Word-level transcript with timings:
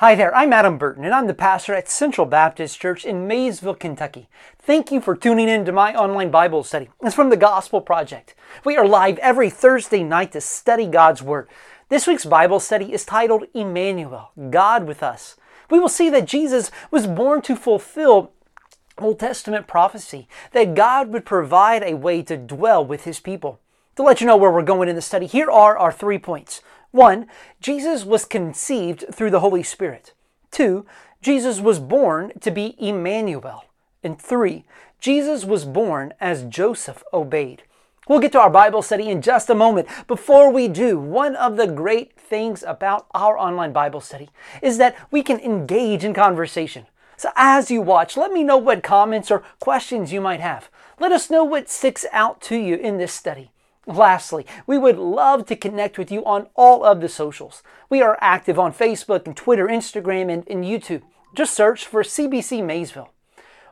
Hi 0.00 0.14
there, 0.14 0.32
I'm 0.32 0.52
Adam 0.52 0.78
Burton, 0.78 1.04
and 1.04 1.12
I'm 1.12 1.26
the 1.26 1.34
pastor 1.34 1.74
at 1.74 1.88
Central 1.88 2.24
Baptist 2.24 2.80
Church 2.80 3.04
in 3.04 3.26
Maysville, 3.26 3.74
Kentucky. 3.74 4.28
Thank 4.56 4.92
you 4.92 5.00
for 5.00 5.16
tuning 5.16 5.48
in 5.48 5.64
to 5.64 5.72
my 5.72 5.92
online 5.92 6.30
Bible 6.30 6.62
study. 6.62 6.88
It's 7.02 7.16
from 7.16 7.30
the 7.30 7.36
Gospel 7.36 7.80
Project. 7.80 8.36
We 8.64 8.76
are 8.76 8.86
live 8.86 9.18
every 9.18 9.50
Thursday 9.50 10.04
night 10.04 10.30
to 10.34 10.40
study 10.40 10.86
God's 10.86 11.20
Word. 11.20 11.48
This 11.88 12.06
week's 12.06 12.24
Bible 12.24 12.60
study 12.60 12.92
is 12.92 13.04
titled 13.04 13.46
Emmanuel, 13.54 14.30
God 14.50 14.86
with 14.86 15.02
Us. 15.02 15.34
We 15.68 15.80
will 15.80 15.88
see 15.88 16.08
that 16.10 16.26
Jesus 16.26 16.70
was 16.92 17.08
born 17.08 17.42
to 17.42 17.56
fulfill 17.56 18.30
Old 18.98 19.18
Testament 19.18 19.66
prophecy 19.66 20.28
that 20.52 20.76
God 20.76 21.08
would 21.08 21.26
provide 21.26 21.82
a 21.82 21.94
way 21.94 22.22
to 22.22 22.36
dwell 22.36 22.86
with 22.86 23.02
His 23.02 23.18
people. 23.18 23.58
To 23.96 24.04
let 24.04 24.20
you 24.20 24.28
know 24.28 24.36
where 24.36 24.52
we're 24.52 24.62
going 24.62 24.88
in 24.88 24.94
the 24.94 25.02
study, 25.02 25.26
here 25.26 25.50
are 25.50 25.76
our 25.76 25.90
three 25.90 26.18
points. 26.18 26.62
One, 26.90 27.26
Jesus 27.60 28.04
was 28.04 28.24
conceived 28.24 29.04
through 29.12 29.30
the 29.30 29.40
Holy 29.40 29.62
Spirit. 29.62 30.14
Two, 30.50 30.86
Jesus 31.20 31.60
was 31.60 31.78
born 31.78 32.32
to 32.40 32.50
be 32.50 32.76
Emmanuel. 32.78 33.64
And 34.02 34.20
three, 34.20 34.64
Jesus 35.00 35.44
was 35.44 35.64
born 35.64 36.14
as 36.20 36.44
Joseph 36.44 37.02
obeyed. 37.12 37.62
We'll 38.08 38.20
get 38.20 38.32
to 38.32 38.40
our 38.40 38.48
Bible 38.48 38.80
study 38.80 39.10
in 39.10 39.20
just 39.20 39.50
a 39.50 39.54
moment. 39.54 39.86
Before 40.06 40.50
we 40.50 40.66
do, 40.66 40.98
one 40.98 41.36
of 41.36 41.56
the 41.58 41.66
great 41.66 42.18
things 42.18 42.62
about 42.62 43.06
our 43.12 43.36
online 43.36 43.72
Bible 43.72 44.00
study 44.00 44.30
is 44.62 44.78
that 44.78 44.96
we 45.10 45.22
can 45.22 45.38
engage 45.40 46.04
in 46.04 46.14
conversation. 46.14 46.86
So 47.18 47.30
as 47.36 47.70
you 47.70 47.82
watch, 47.82 48.16
let 48.16 48.32
me 48.32 48.44
know 48.44 48.56
what 48.56 48.82
comments 48.82 49.30
or 49.30 49.42
questions 49.60 50.12
you 50.12 50.22
might 50.22 50.40
have. 50.40 50.70
Let 50.98 51.12
us 51.12 51.28
know 51.28 51.44
what 51.44 51.68
sticks 51.68 52.06
out 52.12 52.40
to 52.42 52.56
you 52.56 52.76
in 52.76 52.96
this 52.96 53.12
study. 53.12 53.50
Lastly, 53.88 54.44
we 54.66 54.76
would 54.76 54.98
love 54.98 55.46
to 55.46 55.56
connect 55.56 55.96
with 55.96 56.12
you 56.12 56.22
on 56.26 56.48
all 56.54 56.84
of 56.84 57.00
the 57.00 57.08
socials. 57.08 57.62
We 57.88 58.02
are 58.02 58.18
active 58.20 58.58
on 58.58 58.74
Facebook 58.74 59.24
and 59.24 59.34
Twitter, 59.34 59.66
Instagram, 59.66 60.30
and, 60.30 60.46
and 60.46 60.62
YouTube. 60.62 61.00
Just 61.34 61.54
search 61.54 61.86
for 61.86 62.02
CBC 62.02 62.62
Maysville. 62.62 63.08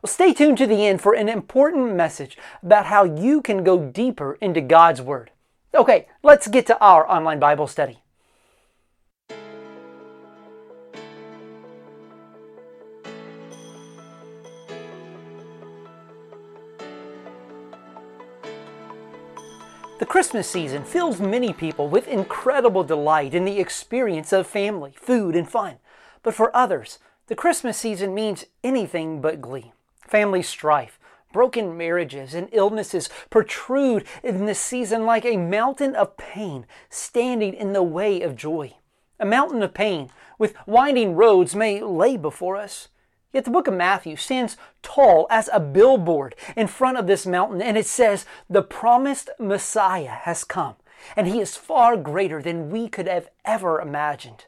Well, 0.02 0.10
stay 0.10 0.32
tuned 0.32 0.56
to 0.56 0.66
the 0.66 0.86
end 0.86 1.02
for 1.02 1.12
an 1.12 1.28
important 1.28 1.94
message 1.94 2.38
about 2.62 2.86
how 2.86 3.04
you 3.04 3.42
can 3.42 3.62
go 3.62 3.90
deeper 3.90 4.38
into 4.40 4.62
God's 4.62 5.02
Word. 5.02 5.32
Okay, 5.74 6.08
let's 6.22 6.48
get 6.48 6.66
to 6.68 6.78
our 6.80 7.06
online 7.06 7.38
Bible 7.38 7.66
study. 7.66 7.98
The 19.98 20.04
Christmas 20.04 20.46
season 20.46 20.84
fills 20.84 21.20
many 21.20 21.54
people 21.54 21.88
with 21.88 22.06
incredible 22.06 22.84
delight 22.84 23.32
in 23.32 23.46
the 23.46 23.58
experience 23.58 24.30
of 24.30 24.46
family, 24.46 24.92
food, 24.94 25.34
and 25.34 25.48
fun. 25.48 25.76
But 26.22 26.34
for 26.34 26.54
others, 26.54 26.98
the 27.28 27.34
Christmas 27.34 27.78
season 27.78 28.14
means 28.14 28.44
anything 28.62 29.22
but 29.22 29.40
glee. 29.40 29.72
Family 30.06 30.42
strife, 30.42 30.98
broken 31.32 31.78
marriages, 31.78 32.34
and 32.34 32.50
illnesses 32.52 33.08
protrude 33.30 34.04
in 34.22 34.44
this 34.44 34.60
season 34.60 35.06
like 35.06 35.24
a 35.24 35.38
mountain 35.38 35.96
of 35.96 36.18
pain 36.18 36.66
standing 36.90 37.54
in 37.54 37.72
the 37.72 37.82
way 37.82 38.20
of 38.20 38.36
joy. 38.36 38.74
A 39.18 39.24
mountain 39.24 39.62
of 39.62 39.72
pain 39.72 40.10
with 40.38 40.54
winding 40.66 41.14
roads 41.14 41.56
may 41.56 41.80
lay 41.80 42.18
before 42.18 42.56
us. 42.56 42.88
Yet 43.36 43.44
the 43.44 43.50
book 43.50 43.68
of 43.68 43.74
Matthew 43.74 44.16
stands 44.16 44.56
tall 44.80 45.26
as 45.28 45.50
a 45.52 45.60
billboard 45.60 46.34
in 46.56 46.68
front 46.68 46.96
of 46.96 47.06
this 47.06 47.26
mountain, 47.26 47.60
and 47.60 47.76
it 47.76 47.84
says, 47.84 48.24
The 48.48 48.62
promised 48.62 49.28
Messiah 49.38 50.06
has 50.22 50.42
come, 50.42 50.76
and 51.14 51.26
he 51.26 51.40
is 51.40 51.54
far 51.54 51.98
greater 51.98 52.40
than 52.40 52.70
we 52.70 52.88
could 52.88 53.06
have 53.06 53.28
ever 53.44 53.78
imagined. 53.78 54.46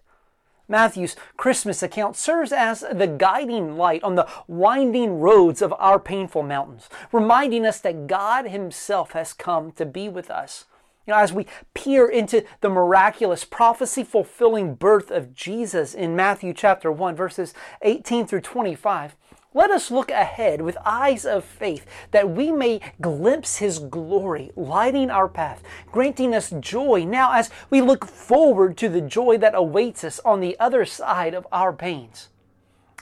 Matthew's 0.69 1.17
Christmas 1.37 1.83
account 1.83 2.17
serves 2.17 2.51
as 2.51 2.83
the 2.91 3.07
guiding 3.07 3.77
light 3.77 4.03
on 4.03 4.15
the 4.15 4.27
winding 4.47 5.21
roads 5.21 5.61
of 5.61 5.75
our 5.79 6.01
painful 6.01 6.43
mountains, 6.43 6.89
reminding 7.13 7.67
us 7.67 7.81
that 7.81 8.07
God 8.07 8.47
Himself 8.47 9.13
has 9.13 9.35
come 9.35 9.71
to 9.73 9.85
be 9.85 10.09
with 10.09 10.31
us 10.31 10.65
you 11.09 11.15
know, 11.15 11.21
as 11.21 11.33
we 11.33 11.47
peer 11.73 12.07
into 12.07 12.45
the 12.61 12.69
miraculous 12.69 13.43
prophecy 13.43 14.05
fulfilling 14.05 14.75
birth 14.75 15.11
of 15.11 15.35
Jesus 15.35 15.95
in 15.95 16.15
Matthew 16.15 16.53
chapter 16.53 16.93
1, 16.93 17.17
verses 17.17 17.55
18 17.81 18.27
through 18.27 18.43
25, 18.43 19.17
let 19.55 19.71
us 19.71 19.91
look 19.91 20.11
ahead 20.11 20.61
with 20.61 20.77
eyes 20.85 21.25
of 21.25 21.47
faith 21.47 21.87
that 22.11 22.29
we 22.29 22.53
may 22.53 22.83
glimpse 23.01 23.57
His 23.57 23.79
glory, 23.79 24.51
lighting 24.55 25.11
our 25.11 25.29
path, 25.29 25.63
granting 25.91 26.35
us 26.35 26.53
joy 26.61 27.07
now 27.09 27.33
as 27.33 27.49
we 27.71 27.81
look 27.81 28.05
forward 28.05 28.77
to 28.77 28.91
the 28.91 29.01
joy 29.01 29.39
that 29.39 29.55
awaits 29.55 30.05
us 30.05 30.21
on 30.27 30.41
the 30.41 30.61
other 30.61 30.85
side 30.85 31.33
of 31.33 31.47
our 31.51 31.73
pains. 31.73 32.29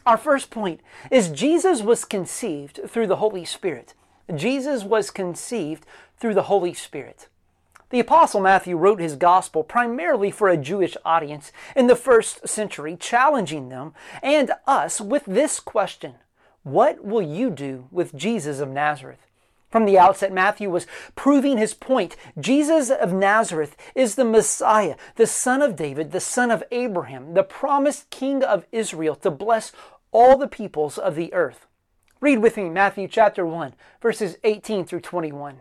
Our 0.06 0.16
first 0.16 0.50
point 0.50 0.80
is 1.10 1.30
Jesus 1.30 1.82
was 1.82 2.04
conceived 2.04 2.78
through 2.86 3.08
the 3.08 3.16
Holy 3.16 3.44
Spirit. 3.44 3.94
Jesus 4.32 4.84
was 4.84 5.10
conceived 5.10 5.84
through 6.18 6.34
the 6.34 6.44
Holy 6.44 6.72
Spirit. 6.72 7.28
The 7.90 8.00
Apostle 8.00 8.40
Matthew 8.40 8.76
wrote 8.76 9.00
his 9.00 9.14
gospel 9.14 9.62
primarily 9.62 10.32
for 10.32 10.48
a 10.48 10.56
Jewish 10.56 10.96
audience 11.04 11.52
in 11.76 11.86
the 11.86 11.94
first 11.94 12.48
century, 12.48 12.96
challenging 12.98 13.68
them 13.68 13.94
and 14.24 14.50
us 14.66 15.00
with 15.00 15.24
this 15.24 15.60
question 15.60 16.14
What 16.64 17.04
will 17.04 17.22
you 17.22 17.48
do 17.48 17.86
with 17.92 18.16
Jesus 18.16 18.58
of 18.58 18.70
Nazareth? 18.70 19.20
From 19.70 19.84
the 19.84 19.98
outset, 19.98 20.32
Matthew 20.32 20.68
was 20.68 20.88
proving 21.14 21.58
his 21.58 21.74
point. 21.74 22.16
Jesus 22.40 22.90
of 22.90 23.12
Nazareth 23.12 23.76
is 23.94 24.16
the 24.16 24.24
Messiah, 24.24 24.96
the 25.14 25.26
son 25.26 25.62
of 25.62 25.76
David, 25.76 26.10
the 26.10 26.20
son 26.20 26.50
of 26.50 26.64
Abraham, 26.72 27.34
the 27.34 27.44
promised 27.44 28.10
king 28.10 28.42
of 28.42 28.66
Israel 28.72 29.14
to 29.16 29.30
bless 29.30 29.70
all 30.10 30.36
the 30.36 30.48
peoples 30.48 30.98
of 30.98 31.14
the 31.14 31.32
earth. 31.32 31.66
Read 32.20 32.38
with 32.38 32.56
me 32.56 32.68
Matthew 32.68 33.06
chapter 33.06 33.46
1, 33.46 33.74
verses 34.00 34.38
18 34.42 34.86
through 34.86 35.00
21. 35.00 35.60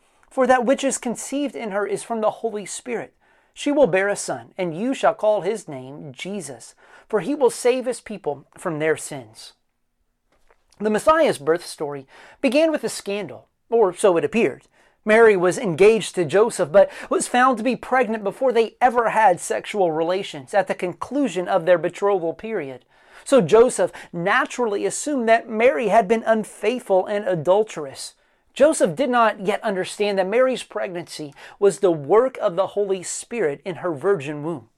for 0.31 0.47
that 0.47 0.65
which 0.65 0.83
is 0.83 0.97
conceived 0.97 1.55
in 1.55 1.71
her 1.71 1.85
is 1.85 2.01
from 2.01 2.21
the 2.21 2.31
Holy 2.31 2.65
Spirit. 2.65 3.13
She 3.53 3.71
will 3.71 3.85
bear 3.85 4.07
a 4.07 4.15
son, 4.15 4.53
and 4.57 4.75
you 4.75 4.93
shall 4.93 5.13
call 5.13 5.41
his 5.41 5.67
name 5.67 6.13
Jesus, 6.13 6.73
for 7.09 7.19
he 7.19 7.35
will 7.35 7.49
save 7.49 7.85
his 7.85 7.99
people 7.99 8.47
from 8.57 8.79
their 8.79 8.95
sins. 8.95 9.53
The 10.79 10.89
Messiah's 10.89 11.37
birth 11.37 11.65
story 11.65 12.07
began 12.39 12.71
with 12.71 12.83
a 12.83 12.89
scandal, 12.89 13.49
or 13.69 13.93
so 13.93 14.15
it 14.15 14.23
appeared. 14.23 14.63
Mary 15.03 15.35
was 15.35 15.57
engaged 15.57 16.15
to 16.15 16.25
Joseph, 16.25 16.71
but 16.71 16.89
was 17.09 17.27
found 17.27 17.57
to 17.57 17.63
be 17.63 17.75
pregnant 17.75 18.23
before 18.23 18.53
they 18.53 18.75
ever 18.79 19.09
had 19.09 19.39
sexual 19.39 19.91
relations 19.91 20.53
at 20.53 20.67
the 20.67 20.75
conclusion 20.75 21.47
of 21.47 21.65
their 21.65 21.77
betrothal 21.77 22.33
period. 22.33 22.85
So 23.23 23.41
Joseph 23.41 23.91
naturally 24.13 24.85
assumed 24.85 25.27
that 25.27 25.49
Mary 25.49 25.89
had 25.89 26.07
been 26.07 26.23
unfaithful 26.25 27.05
and 27.05 27.27
adulterous. 27.27 28.13
Joseph 28.53 28.95
did 28.95 29.09
not 29.09 29.45
yet 29.45 29.63
understand 29.63 30.19
that 30.19 30.27
Mary's 30.27 30.63
pregnancy 30.63 31.33
was 31.59 31.79
the 31.79 31.91
work 31.91 32.37
of 32.39 32.55
the 32.55 32.67
Holy 32.67 33.03
Spirit 33.03 33.61
in 33.63 33.75
her 33.75 33.91
virgin 33.91 34.43
womb. 34.43 34.69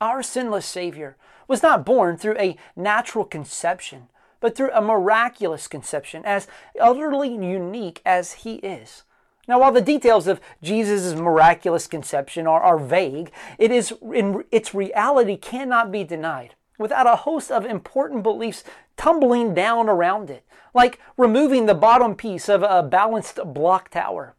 Our 0.00 0.22
sinless 0.22 0.66
Savior 0.66 1.16
was 1.46 1.62
not 1.62 1.84
born 1.84 2.16
through 2.16 2.38
a 2.38 2.56
natural 2.76 3.24
conception, 3.24 4.08
but 4.40 4.56
through 4.56 4.70
a 4.72 4.80
miraculous 4.80 5.66
conception, 5.66 6.24
as 6.24 6.46
utterly 6.80 7.30
unique 7.30 8.00
as 8.06 8.32
he 8.32 8.56
is. 8.56 9.02
Now, 9.46 9.60
while 9.60 9.72
the 9.72 9.80
details 9.80 10.26
of 10.26 10.40
Jesus' 10.62 11.14
miraculous 11.14 11.86
conception 11.86 12.46
are, 12.46 12.60
are 12.60 12.78
vague, 12.78 13.32
it 13.58 13.70
is 13.70 13.92
in, 14.02 14.44
its 14.52 14.74
reality 14.74 15.36
cannot 15.36 15.90
be 15.90 16.04
denied 16.04 16.54
without 16.78 17.06
a 17.06 17.16
host 17.16 17.50
of 17.50 17.66
important 17.66 18.22
beliefs 18.22 18.64
tumbling 18.96 19.52
down 19.52 19.88
around 19.88 20.30
it, 20.30 20.44
like 20.72 20.98
removing 21.16 21.66
the 21.66 21.74
bottom 21.74 22.14
piece 22.14 22.48
of 22.48 22.62
a 22.62 22.82
balanced 22.82 23.38
block 23.52 23.90
tower. 23.90 24.34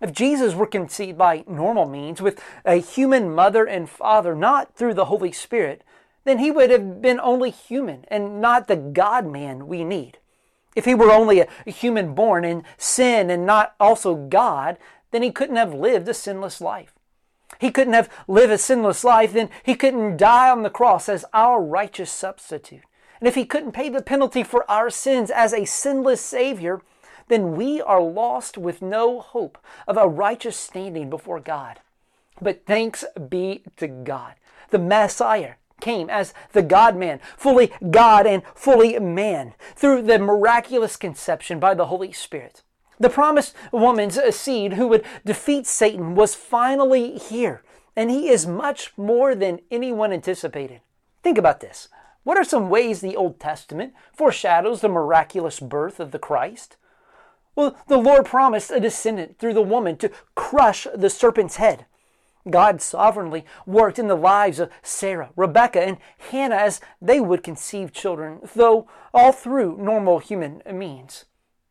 If 0.00 0.12
Jesus 0.12 0.54
were 0.54 0.66
conceived 0.66 1.18
by 1.18 1.44
normal 1.46 1.86
means 1.86 2.22
with 2.22 2.42
a 2.64 2.76
human 2.76 3.34
mother 3.34 3.66
and 3.66 3.88
father, 3.88 4.34
not 4.34 4.74
through 4.74 4.94
the 4.94 5.06
Holy 5.06 5.32
Spirit, 5.32 5.82
then 6.24 6.38
he 6.38 6.50
would 6.50 6.70
have 6.70 7.02
been 7.02 7.20
only 7.20 7.50
human 7.50 8.04
and 8.08 8.40
not 8.40 8.66
the 8.66 8.76
God 8.76 9.26
man 9.26 9.66
we 9.66 9.84
need. 9.84 10.18
If 10.76 10.84
he 10.84 10.94
were 10.94 11.10
only 11.10 11.40
a 11.40 11.48
human 11.66 12.14
born 12.14 12.44
in 12.44 12.64
sin 12.78 13.30
and 13.30 13.44
not 13.44 13.74
also 13.80 14.14
God, 14.14 14.78
then 15.10 15.22
he 15.22 15.32
couldn't 15.32 15.56
have 15.56 15.74
lived 15.74 16.08
a 16.08 16.14
sinless 16.14 16.60
life. 16.60 16.94
He 17.60 17.70
couldn't 17.70 17.92
have 17.92 18.08
lived 18.26 18.52
a 18.52 18.58
sinless 18.58 19.04
life, 19.04 19.34
then 19.34 19.50
he 19.62 19.74
couldn't 19.74 20.16
die 20.16 20.48
on 20.48 20.62
the 20.62 20.70
cross 20.70 21.10
as 21.10 21.26
our 21.34 21.62
righteous 21.62 22.10
substitute. 22.10 22.82
And 23.20 23.28
if 23.28 23.34
he 23.34 23.44
couldn't 23.44 23.72
pay 23.72 23.90
the 23.90 24.00
penalty 24.00 24.42
for 24.42 24.68
our 24.70 24.88
sins 24.88 25.30
as 25.30 25.52
a 25.52 25.66
sinless 25.66 26.22
Savior, 26.22 26.80
then 27.28 27.54
we 27.54 27.82
are 27.82 28.00
lost 28.00 28.56
with 28.56 28.80
no 28.80 29.20
hope 29.20 29.58
of 29.86 29.98
a 29.98 30.08
righteous 30.08 30.56
standing 30.56 31.10
before 31.10 31.38
God. 31.38 31.80
But 32.40 32.64
thanks 32.64 33.04
be 33.28 33.62
to 33.76 33.88
God. 33.88 34.36
The 34.70 34.78
Messiah 34.78 35.54
came 35.80 36.08
as 36.08 36.32
the 36.52 36.62
God 36.62 36.96
man, 36.96 37.20
fully 37.36 37.72
God 37.90 38.26
and 38.26 38.42
fully 38.54 38.98
man, 38.98 39.52
through 39.76 40.02
the 40.02 40.18
miraculous 40.18 40.96
conception 40.96 41.60
by 41.60 41.74
the 41.74 41.86
Holy 41.86 42.12
Spirit. 42.12 42.62
The 43.00 43.08
promised 43.08 43.54
woman's 43.72 44.18
uh, 44.18 44.30
seed 44.30 44.74
who 44.74 44.86
would 44.88 45.06
defeat 45.24 45.66
Satan 45.66 46.14
was 46.14 46.34
finally 46.34 47.16
here, 47.16 47.62
and 47.96 48.10
he 48.10 48.28
is 48.28 48.46
much 48.46 48.92
more 48.98 49.34
than 49.34 49.60
anyone 49.70 50.12
anticipated. 50.12 50.82
Think 51.22 51.38
about 51.38 51.60
this. 51.60 51.88
What 52.24 52.36
are 52.36 52.44
some 52.44 52.68
ways 52.68 53.00
the 53.00 53.16
Old 53.16 53.40
Testament 53.40 53.94
foreshadows 54.12 54.82
the 54.82 54.90
miraculous 54.90 55.60
birth 55.60 55.98
of 55.98 56.10
the 56.10 56.18
Christ? 56.18 56.76
Well, 57.56 57.74
the 57.88 57.96
Lord 57.96 58.26
promised 58.26 58.70
a 58.70 58.78
descendant 58.78 59.38
through 59.38 59.54
the 59.54 59.62
woman 59.62 59.96
to 59.96 60.10
crush 60.34 60.86
the 60.94 61.08
serpent's 61.10 61.56
head. 61.56 61.86
God 62.48 62.82
sovereignly 62.82 63.46
worked 63.64 63.98
in 63.98 64.08
the 64.08 64.14
lives 64.14 64.60
of 64.60 64.70
Sarah, 64.82 65.30
Rebecca, 65.36 65.80
and 65.80 65.96
Hannah 66.30 66.56
as 66.56 66.80
they 67.00 67.20
would 67.20 67.42
conceive 67.42 67.92
children, 67.92 68.40
though 68.54 68.86
all 69.14 69.32
through 69.32 69.78
normal 69.78 70.18
human 70.18 70.62
means. 70.70 71.24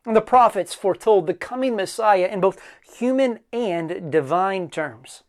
The 0.05 0.21
prophets 0.21 0.73
foretold 0.73 1.27
the 1.27 1.33
coming 1.33 1.75
Messiah 1.75 2.27
in 2.31 2.39
both 2.39 2.61
human 2.97 3.39
and 3.51 4.11
divine 4.11 4.69
terms. 4.69 5.23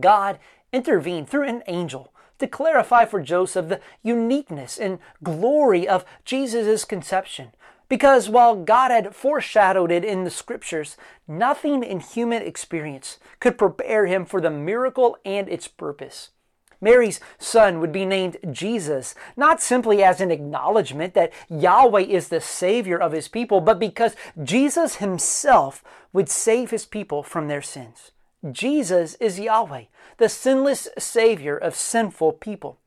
God 0.00 0.38
intervened 0.72 1.28
through 1.28 1.44
an 1.44 1.62
angel 1.66 2.12
to 2.38 2.46
clarify 2.46 3.04
for 3.04 3.20
Joseph 3.20 3.68
the 3.68 3.80
uniqueness 4.02 4.78
and 4.78 4.98
glory 5.22 5.88
of 5.88 6.04
Jesus' 6.24 6.84
conception. 6.84 7.52
Because 7.88 8.28
while 8.28 8.54
God 8.54 8.90
had 8.90 9.14
foreshadowed 9.14 9.90
it 9.90 10.04
in 10.04 10.24
the 10.24 10.30
scriptures, 10.30 10.96
nothing 11.26 11.82
in 11.82 12.00
human 12.00 12.42
experience 12.42 13.18
could 13.40 13.56
prepare 13.56 14.06
him 14.06 14.26
for 14.26 14.40
the 14.40 14.50
miracle 14.50 15.16
and 15.24 15.48
its 15.48 15.68
purpose. 15.68 16.30
Mary's 16.80 17.20
son 17.38 17.80
would 17.80 17.92
be 17.92 18.04
named 18.04 18.36
Jesus, 18.50 19.14
not 19.36 19.60
simply 19.60 20.02
as 20.02 20.20
an 20.20 20.30
acknowledgement 20.30 21.14
that 21.14 21.32
Yahweh 21.48 22.02
is 22.02 22.28
the 22.28 22.40
Savior 22.40 22.96
of 22.96 23.12
his 23.12 23.28
people, 23.28 23.60
but 23.60 23.78
because 23.78 24.14
Jesus 24.42 24.96
himself 24.96 25.82
would 26.12 26.28
save 26.28 26.70
his 26.70 26.86
people 26.86 27.22
from 27.22 27.48
their 27.48 27.62
sins. 27.62 28.12
Jesus 28.52 29.14
is 29.14 29.40
Yahweh, 29.40 29.84
the 30.18 30.28
sinless 30.28 30.88
Savior 30.98 31.56
of 31.56 31.74
sinful 31.74 32.34
people. 32.34 32.78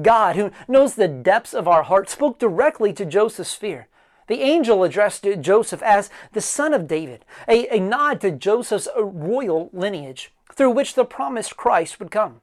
God, 0.00 0.36
who 0.36 0.52
knows 0.68 0.94
the 0.94 1.08
depths 1.08 1.52
of 1.52 1.66
our 1.66 1.82
heart, 1.82 2.08
spoke 2.08 2.38
directly 2.38 2.92
to 2.92 3.04
Joseph's 3.04 3.54
fear. 3.54 3.88
The 4.28 4.40
angel 4.40 4.84
addressed 4.84 5.26
Joseph 5.40 5.82
as 5.82 6.10
the 6.32 6.40
son 6.40 6.72
of 6.72 6.86
David, 6.86 7.24
a, 7.48 7.76
a 7.76 7.80
nod 7.80 8.20
to 8.22 8.30
Joseph's 8.30 8.88
royal 8.96 9.68
lineage 9.72 10.32
through 10.52 10.70
which 10.70 10.94
the 10.94 11.04
promised 11.04 11.56
Christ 11.56 11.98
would 11.98 12.10
come. 12.10 12.40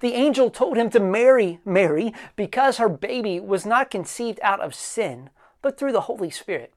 The 0.00 0.14
angel 0.14 0.50
told 0.50 0.76
him 0.76 0.90
to 0.90 1.00
marry 1.00 1.60
Mary 1.64 2.12
because 2.36 2.78
her 2.78 2.88
baby 2.88 3.40
was 3.40 3.66
not 3.66 3.90
conceived 3.90 4.40
out 4.42 4.60
of 4.60 4.74
sin, 4.74 5.30
but 5.60 5.78
through 5.78 5.92
the 5.92 6.02
Holy 6.02 6.30
Spirit. 6.30 6.72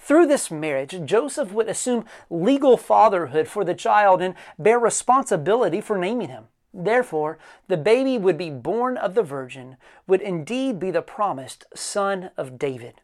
Through 0.00 0.26
this 0.26 0.50
marriage, 0.50 1.04
Joseph 1.04 1.52
would 1.52 1.68
assume 1.68 2.04
legal 2.28 2.76
fatherhood 2.76 3.48
for 3.48 3.64
the 3.64 3.74
child 3.74 4.20
and 4.20 4.34
bear 4.58 4.78
responsibility 4.78 5.80
for 5.80 5.96
naming 5.96 6.28
him. 6.28 6.48
Therefore, 6.72 7.38
the 7.68 7.76
baby 7.76 8.18
would 8.18 8.36
be 8.36 8.50
born 8.50 8.96
of 8.96 9.14
the 9.14 9.22
Virgin, 9.22 9.76
would 10.08 10.20
indeed 10.20 10.80
be 10.80 10.90
the 10.90 11.02
promised 11.02 11.66
Son 11.74 12.30
of 12.36 12.58
David. 12.58 13.00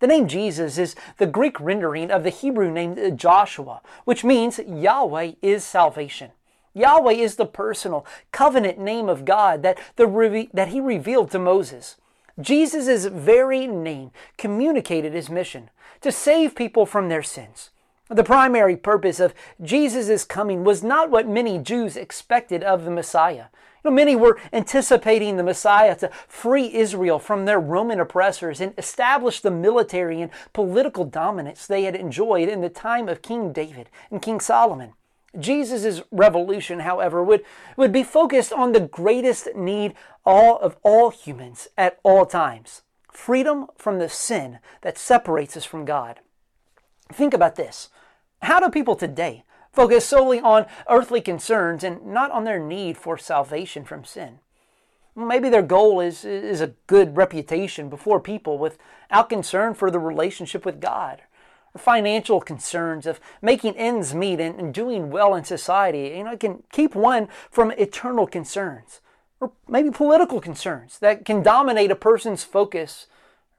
The 0.00 0.06
name 0.06 0.28
Jesus 0.28 0.76
is 0.76 0.94
the 1.16 1.26
Greek 1.26 1.58
rendering 1.58 2.10
of 2.10 2.24
the 2.24 2.30
Hebrew 2.30 2.70
name 2.70 3.16
Joshua, 3.16 3.80
which 4.04 4.24
means 4.24 4.58
Yahweh 4.58 5.32
is 5.40 5.64
salvation. 5.64 6.32
Yahweh 6.74 7.12
is 7.12 7.36
the 7.36 7.46
personal 7.46 8.04
covenant 8.32 8.78
name 8.78 9.08
of 9.08 9.24
God 9.24 9.62
that, 9.62 9.78
the, 9.96 10.48
that 10.52 10.68
he 10.68 10.80
revealed 10.80 11.30
to 11.30 11.38
Moses. 11.38 11.96
Jesus' 12.40 13.06
very 13.06 13.66
name 13.66 14.10
communicated 14.36 15.12
his 15.12 15.30
mission 15.30 15.70
to 16.00 16.10
save 16.10 16.56
people 16.56 16.84
from 16.84 17.08
their 17.08 17.22
sins. 17.22 17.70
The 18.08 18.24
primary 18.24 18.76
purpose 18.76 19.20
of 19.20 19.34
Jesus' 19.62 20.24
coming 20.24 20.64
was 20.64 20.82
not 20.82 21.10
what 21.10 21.28
many 21.28 21.58
Jews 21.58 21.96
expected 21.96 22.62
of 22.62 22.84
the 22.84 22.90
Messiah. 22.90 23.46
You 23.82 23.90
know, 23.90 23.96
many 23.96 24.16
were 24.16 24.38
anticipating 24.52 25.36
the 25.36 25.42
Messiah 25.42 25.96
to 25.96 26.10
free 26.26 26.74
Israel 26.74 27.18
from 27.18 27.44
their 27.44 27.60
Roman 27.60 28.00
oppressors 28.00 28.60
and 28.60 28.74
establish 28.76 29.40
the 29.40 29.50
military 29.50 30.20
and 30.20 30.30
political 30.52 31.04
dominance 31.04 31.66
they 31.66 31.84
had 31.84 31.94
enjoyed 31.94 32.48
in 32.48 32.60
the 32.60 32.68
time 32.68 33.08
of 33.08 33.22
King 33.22 33.52
David 33.52 33.88
and 34.10 34.20
King 34.20 34.40
Solomon. 34.40 34.92
Jesus' 35.38 36.02
revolution, 36.10 36.80
however, 36.80 37.22
would, 37.22 37.44
would 37.76 37.92
be 37.92 38.02
focused 38.02 38.52
on 38.52 38.72
the 38.72 38.80
greatest 38.80 39.48
need 39.54 39.94
all 40.24 40.58
of 40.58 40.76
all 40.82 41.10
humans 41.10 41.68
at 41.76 41.98
all 42.02 42.26
times 42.26 42.82
freedom 43.14 43.68
from 43.76 44.00
the 44.00 44.08
sin 44.08 44.58
that 44.82 44.98
separates 44.98 45.56
us 45.56 45.64
from 45.64 45.84
God. 45.84 46.18
Think 47.12 47.32
about 47.32 47.54
this. 47.54 47.88
How 48.42 48.58
do 48.58 48.68
people 48.68 48.96
today 48.96 49.44
focus 49.72 50.04
solely 50.04 50.40
on 50.40 50.66
earthly 50.90 51.20
concerns 51.20 51.84
and 51.84 52.04
not 52.04 52.32
on 52.32 52.44
their 52.44 52.58
need 52.58 52.98
for 52.98 53.16
salvation 53.16 53.84
from 53.84 54.04
sin? 54.04 54.40
Maybe 55.16 55.48
their 55.48 55.62
goal 55.62 56.00
is, 56.00 56.24
is 56.24 56.60
a 56.60 56.74
good 56.88 57.16
reputation 57.16 57.88
before 57.88 58.18
people 58.18 58.58
without 58.58 59.28
concern 59.28 59.74
for 59.74 59.90
the 59.90 60.00
relationship 60.00 60.66
with 60.66 60.80
God 60.80 61.22
financial 61.76 62.40
concerns 62.40 63.06
of 63.06 63.20
making 63.42 63.76
ends 63.76 64.14
meet 64.14 64.40
and, 64.40 64.58
and 64.58 64.72
doing 64.72 65.10
well 65.10 65.34
in 65.34 65.44
society. 65.44 66.16
You 66.16 66.24
know, 66.24 66.32
it 66.32 66.40
can 66.40 66.62
keep 66.72 66.94
one 66.94 67.28
from 67.50 67.72
eternal 67.72 68.26
concerns 68.26 69.00
or 69.40 69.52
maybe 69.68 69.90
political 69.90 70.40
concerns 70.40 70.98
that 71.00 71.24
can 71.24 71.42
dominate 71.42 71.90
a 71.90 71.96
person's 71.96 72.44
focus. 72.44 73.06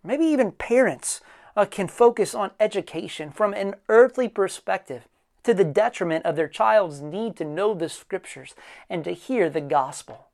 Maybe 0.04 0.26
even 0.26 0.52
parents 0.52 1.22
uh, 1.56 1.66
can 1.66 1.88
focus 1.88 2.34
on 2.34 2.52
education 2.60 3.32
from 3.32 3.54
an 3.54 3.76
earthly 3.88 4.28
perspective 4.28 5.08
to 5.44 5.54
the 5.54 5.64
detriment 5.64 6.26
of 6.26 6.36
their 6.36 6.48
child's 6.48 7.02
need 7.02 7.36
to 7.38 7.46
know 7.46 7.74
the 7.74 7.90
scriptures 7.90 8.56
and 8.90 9.04
to 9.04 9.12
hear 9.12 9.50
the 9.50 9.62
gospel. 9.62 10.28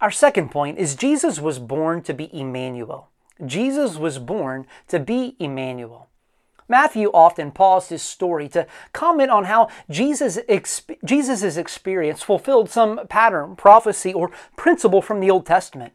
Our 0.00 0.10
second 0.10 0.50
point 0.50 0.78
is 0.78 0.94
Jesus 0.94 1.40
was 1.40 1.58
born 1.58 2.02
to 2.02 2.14
be 2.14 2.30
Emmanuel. 2.32 3.10
Jesus 3.44 3.96
was 3.96 4.18
born 4.18 4.66
to 4.88 4.98
be 4.98 5.36
Emmanuel. 5.38 6.08
Matthew 6.68 7.10
often 7.14 7.50
paused 7.50 7.88
his 7.88 8.02
story 8.02 8.48
to 8.50 8.66
comment 8.92 9.30
on 9.30 9.44
how 9.44 9.68
Jesus' 9.88 10.38
Jesus' 11.04 11.56
experience 11.56 12.22
fulfilled 12.22 12.68
some 12.68 13.06
pattern, 13.08 13.56
prophecy, 13.56 14.12
or 14.12 14.30
principle 14.56 15.00
from 15.00 15.20
the 15.20 15.30
Old 15.30 15.46
Testament. 15.46 15.94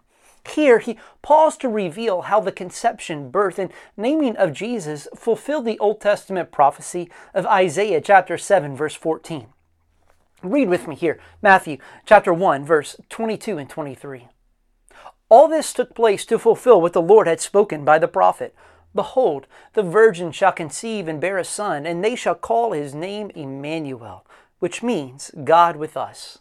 Here, 0.50 0.80
he 0.80 0.98
paused 1.22 1.62
to 1.62 1.70
reveal 1.70 2.24
how 2.24 2.42
the 2.42 2.52
conception, 2.52 3.30
birth, 3.30 3.58
and 3.60 3.72
naming 3.96 4.36
of 4.36 4.52
Jesus 4.52 5.08
fulfilled 5.16 5.66
the 5.66 5.80
Old 5.80 6.02
Testament 6.02 6.52
prophecy 6.52 7.10
of 7.34 7.46
Isaiah 7.46 8.02
chapter 8.02 8.38
7, 8.38 8.76
verse 8.76 8.96
14. 8.96 9.48
Read 10.42 10.68
with 10.68 10.88
me 10.88 10.96
here, 10.96 11.20
Matthew 11.42 11.78
chapter 12.06 12.34
1, 12.34 12.66
verse 12.66 12.98
22 13.10 13.58
and 13.58 13.70
23. 13.70 14.28
All 15.34 15.48
this 15.48 15.74
took 15.74 15.96
place 15.96 16.28
to 16.28 16.38
fulfill 16.38 16.80
what 16.80 16.94
the 16.94 17.02
Lord 17.02 17.26
had 17.26 17.42
spoken 17.42 17.84
by 17.84 17.98
the 17.98 18.08
prophet. 18.08 18.54
Behold, 18.94 19.48
the 19.74 19.82
virgin 19.82 20.32
shall 20.32 20.52
conceive 20.52 21.08
and 21.08 21.20
bear 21.20 21.40
a 21.40 21.44
son, 21.44 21.88
and 21.88 22.04
they 22.06 22.16
shall 22.16 22.36
call 22.36 22.72
his 22.72 22.94
name 22.94 23.32
Emmanuel, 23.34 24.28
which 24.60 24.84
means 24.84 25.32
God 25.44 25.76
with 25.76 25.98
us. 25.98 26.38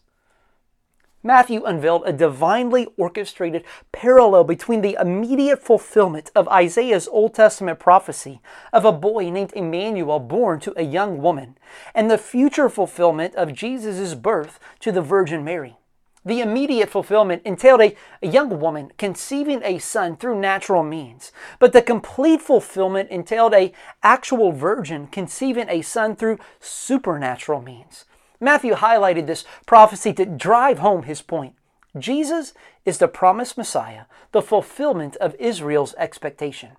Matthew 1.22 1.64
unveiled 1.64 2.02
a 2.04 2.12
divinely 2.12 2.86
orchestrated 2.98 3.64
parallel 3.92 4.44
between 4.44 4.82
the 4.82 4.98
immediate 5.00 5.62
fulfillment 5.62 6.30
of 6.34 6.46
Isaiah's 6.48 7.08
Old 7.08 7.32
Testament 7.32 7.78
prophecy 7.78 8.42
of 8.74 8.84
a 8.84 8.92
boy 8.92 9.30
named 9.30 9.54
Emmanuel 9.54 10.18
born 10.18 10.60
to 10.60 10.74
a 10.76 10.82
young 10.82 11.16
woman 11.22 11.56
and 11.94 12.10
the 12.10 12.18
future 12.18 12.68
fulfillment 12.68 13.34
of 13.36 13.54
Jesus' 13.54 14.14
birth 14.14 14.60
to 14.80 14.92
the 14.92 15.00
Virgin 15.00 15.42
Mary. 15.42 15.78
The 16.24 16.40
immediate 16.40 16.88
fulfillment 16.88 17.42
entailed 17.44 17.80
a, 17.80 17.96
a, 18.22 18.28
young 18.28 18.60
woman 18.60 18.92
conceiving 18.96 19.60
a 19.64 19.78
son 19.78 20.16
through 20.16 20.38
natural 20.38 20.84
means, 20.84 21.32
but 21.58 21.72
the 21.72 21.82
complete 21.82 22.40
fulfillment 22.40 23.10
entailed 23.10 23.54
a 23.54 23.72
actual 24.04 24.52
virgin 24.52 25.08
conceiving 25.08 25.68
a 25.68 25.82
son 25.82 26.14
through 26.14 26.38
supernatural 26.60 27.60
means. 27.60 28.04
Matthew 28.38 28.74
highlighted 28.74 29.26
this 29.26 29.44
prophecy 29.66 30.12
to 30.14 30.24
drive 30.24 30.78
home 30.78 31.04
his 31.04 31.22
point. 31.22 31.54
Jesus 31.98 32.54
is 32.84 32.98
the 32.98 33.08
promised 33.08 33.58
Messiah, 33.58 34.04
the 34.30 34.42
fulfillment 34.42 35.16
of 35.16 35.34
Israel's 35.40 35.94
expectation. 35.98 36.70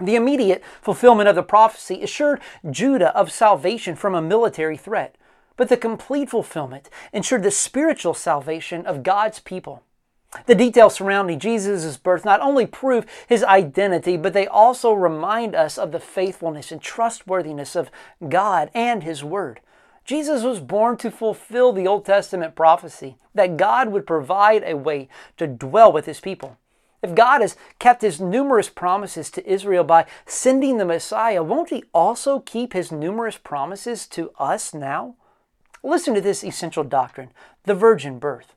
The 0.00 0.16
immediate 0.16 0.62
fulfillment 0.80 1.28
of 1.28 1.36
the 1.36 1.42
prophecy 1.42 2.02
assured 2.02 2.40
Judah 2.68 3.16
of 3.16 3.30
salvation 3.30 3.94
from 3.94 4.14
a 4.14 4.22
military 4.22 4.76
threat 4.76 5.14
but 5.60 5.68
the 5.68 5.76
complete 5.76 6.30
fulfillment 6.30 6.88
ensured 7.12 7.42
the 7.42 7.50
spiritual 7.50 8.14
salvation 8.14 8.86
of 8.86 9.02
God's 9.02 9.40
people. 9.40 9.82
The 10.46 10.54
details 10.54 10.94
surrounding 10.94 11.38
Jesus' 11.38 11.98
birth 11.98 12.24
not 12.24 12.40
only 12.40 12.64
prove 12.64 13.04
his 13.28 13.44
identity, 13.44 14.16
but 14.16 14.32
they 14.32 14.46
also 14.46 14.94
remind 14.94 15.54
us 15.54 15.76
of 15.76 15.92
the 15.92 16.00
faithfulness 16.00 16.72
and 16.72 16.80
trustworthiness 16.80 17.76
of 17.76 17.90
God 18.26 18.70
and 18.72 19.02
his 19.02 19.22
word. 19.22 19.60
Jesus 20.02 20.44
was 20.44 20.60
born 20.60 20.96
to 20.96 21.10
fulfill 21.10 21.74
the 21.74 21.86
Old 21.86 22.06
Testament 22.06 22.54
prophecy 22.54 23.18
that 23.34 23.58
God 23.58 23.90
would 23.90 24.06
provide 24.06 24.62
a 24.64 24.78
way 24.78 25.10
to 25.36 25.46
dwell 25.46 25.92
with 25.92 26.06
his 26.06 26.20
people. 26.20 26.56
If 27.02 27.14
God 27.14 27.42
has 27.42 27.54
kept 27.78 28.00
his 28.00 28.18
numerous 28.18 28.70
promises 28.70 29.30
to 29.32 29.46
Israel 29.46 29.84
by 29.84 30.06
sending 30.24 30.78
the 30.78 30.86
Messiah, 30.86 31.42
won't 31.42 31.68
he 31.68 31.84
also 31.92 32.40
keep 32.40 32.72
his 32.72 32.90
numerous 32.90 33.36
promises 33.36 34.06
to 34.06 34.30
us 34.38 34.72
now? 34.72 35.16
Listen 35.82 36.14
to 36.14 36.20
this 36.20 36.44
essential 36.44 36.84
doctrine 36.84 37.30
the 37.64 37.74
virgin 37.74 38.18
birth. 38.18 38.54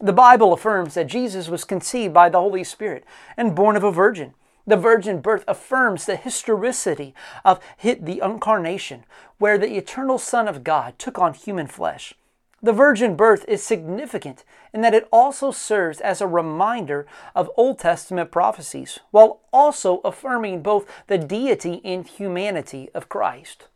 The 0.00 0.12
Bible 0.12 0.52
affirms 0.52 0.94
that 0.94 1.06
Jesus 1.06 1.48
was 1.48 1.64
conceived 1.64 2.12
by 2.12 2.28
the 2.28 2.40
Holy 2.40 2.64
Spirit 2.64 3.04
and 3.36 3.54
born 3.54 3.76
of 3.76 3.84
a 3.84 3.92
virgin. 3.92 4.34
The 4.66 4.76
virgin 4.76 5.20
birth 5.20 5.44
affirms 5.46 6.06
the 6.06 6.16
historicity 6.16 7.14
of 7.44 7.60
the 7.82 8.20
incarnation, 8.22 9.04
where 9.38 9.58
the 9.58 9.76
eternal 9.76 10.18
Son 10.18 10.48
of 10.48 10.64
God 10.64 10.98
took 10.98 11.18
on 11.18 11.34
human 11.34 11.66
flesh. 11.66 12.14
The 12.62 12.72
virgin 12.72 13.14
birth 13.14 13.44
is 13.46 13.62
significant 13.62 14.42
in 14.72 14.80
that 14.80 14.94
it 14.94 15.06
also 15.12 15.50
serves 15.50 16.00
as 16.00 16.20
a 16.20 16.26
reminder 16.26 17.06
of 17.34 17.50
Old 17.58 17.78
Testament 17.78 18.30
prophecies, 18.30 18.98
while 19.10 19.40
also 19.52 19.98
affirming 19.98 20.62
both 20.62 20.90
the 21.06 21.18
deity 21.18 21.82
and 21.84 22.06
humanity 22.06 22.88
of 22.94 23.10
Christ. 23.10 23.68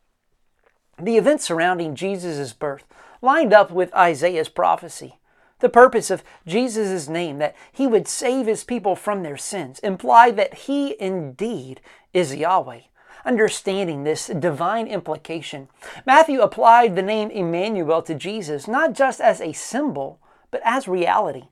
The 1.01 1.17
events 1.17 1.45
surrounding 1.45 1.95
Jesus' 1.95 2.53
birth 2.53 2.85
lined 3.23 3.53
up 3.53 3.71
with 3.71 3.95
Isaiah's 3.95 4.49
prophecy. 4.49 5.19
The 5.61 5.69
purpose 5.69 6.11
of 6.11 6.23
Jesus' 6.47 7.09
name, 7.09 7.39
that 7.39 7.57
he 7.73 7.87
would 7.87 8.07
save 8.07 8.47
his 8.47 8.65
people 8.65 8.95
from 8.95 9.23
their 9.23 9.37
sins, 9.37 9.81
implied 9.81 10.37
that 10.37 10.55
he 10.55 11.01
indeed 11.01 11.81
is 12.13 12.35
Yahweh 12.35 12.83
understanding 13.29 14.05
this 14.05 14.29
divine 14.29 14.87
implication, 14.87 15.69
Matthew 16.07 16.41
applied 16.41 16.97
the 16.97 17.03
name 17.03 17.31
Emmanuel 17.31 18.03
to 18.03 18.15
Jesus 18.15 18.67
not 18.67 18.95
just 18.95 19.21
as 19.21 19.41
a 19.41 19.53
symbol, 19.53 20.19
but 20.51 20.63
as 20.65 20.89
reality. 20.89 21.49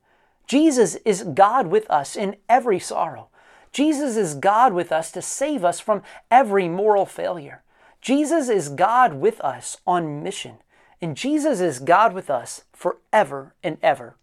Jesus 0.47 0.95
is 1.05 1.23
God 1.23 1.67
with 1.67 1.89
us 1.91 2.17
in 2.17 2.37
every 2.49 2.79
sorrow. 2.79 3.29
Jesus 3.73 4.17
is 4.17 4.35
God 4.35 4.73
with 4.73 4.91
us 4.91 5.11
to 5.13 5.21
save 5.21 5.65
us 5.65 5.81
from 5.81 6.03
every 6.31 6.69
moral 6.69 7.05
failure. 7.05 7.63
Jesus 8.07 8.49
is 8.49 8.69
God 8.69 9.15
with 9.15 9.41
us 9.41 9.79
on 9.85 10.23
mission. 10.23 10.59
And 11.03 11.17
Jesus 11.17 11.59
is 11.59 11.81
God 11.81 12.13
with 12.13 12.31
us 12.31 12.63
forever 12.73 13.57
and 13.65 13.79
ever. 13.83 14.15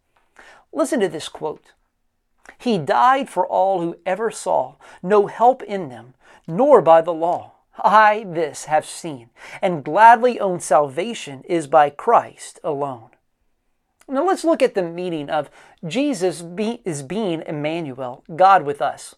Listen 0.71 1.01
to 1.01 1.09
this 1.09 1.27
quote 1.27 1.73
He 2.57 2.77
died 2.77 3.27
for 3.27 3.45
all 3.45 3.81
who 3.81 3.97
ever 4.05 4.31
saw 4.31 4.75
no 5.03 5.27
help 5.27 5.61
in 5.63 5.89
them, 5.89 6.13
nor 6.47 6.81
by 6.81 7.01
the 7.01 7.13
law. 7.13 7.55
I 7.77 8.25
this 8.25 8.65
have 8.65 8.85
seen, 8.85 9.31
and 9.61 9.83
gladly 9.83 10.39
own 10.39 10.61
salvation 10.61 11.43
is 11.43 11.67
by 11.67 11.89
Christ 11.89 12.61
alone. 12.63 13.09
Now 14.07 14.25
let's 14.25 14.45
look 14.45 14.61
at 14.61 14.75
the 14.75 14.83
meaning 14.83 15.29
of 15.29 15.49
Jesus 15.85 16.41
be, 16.41 16.81
is 16.85 17.03
being 17.03 17.41
Emmanuel, 17.41 18.23
God 18.33 18.63
with 18.63 18.81
us. 18.81 19.15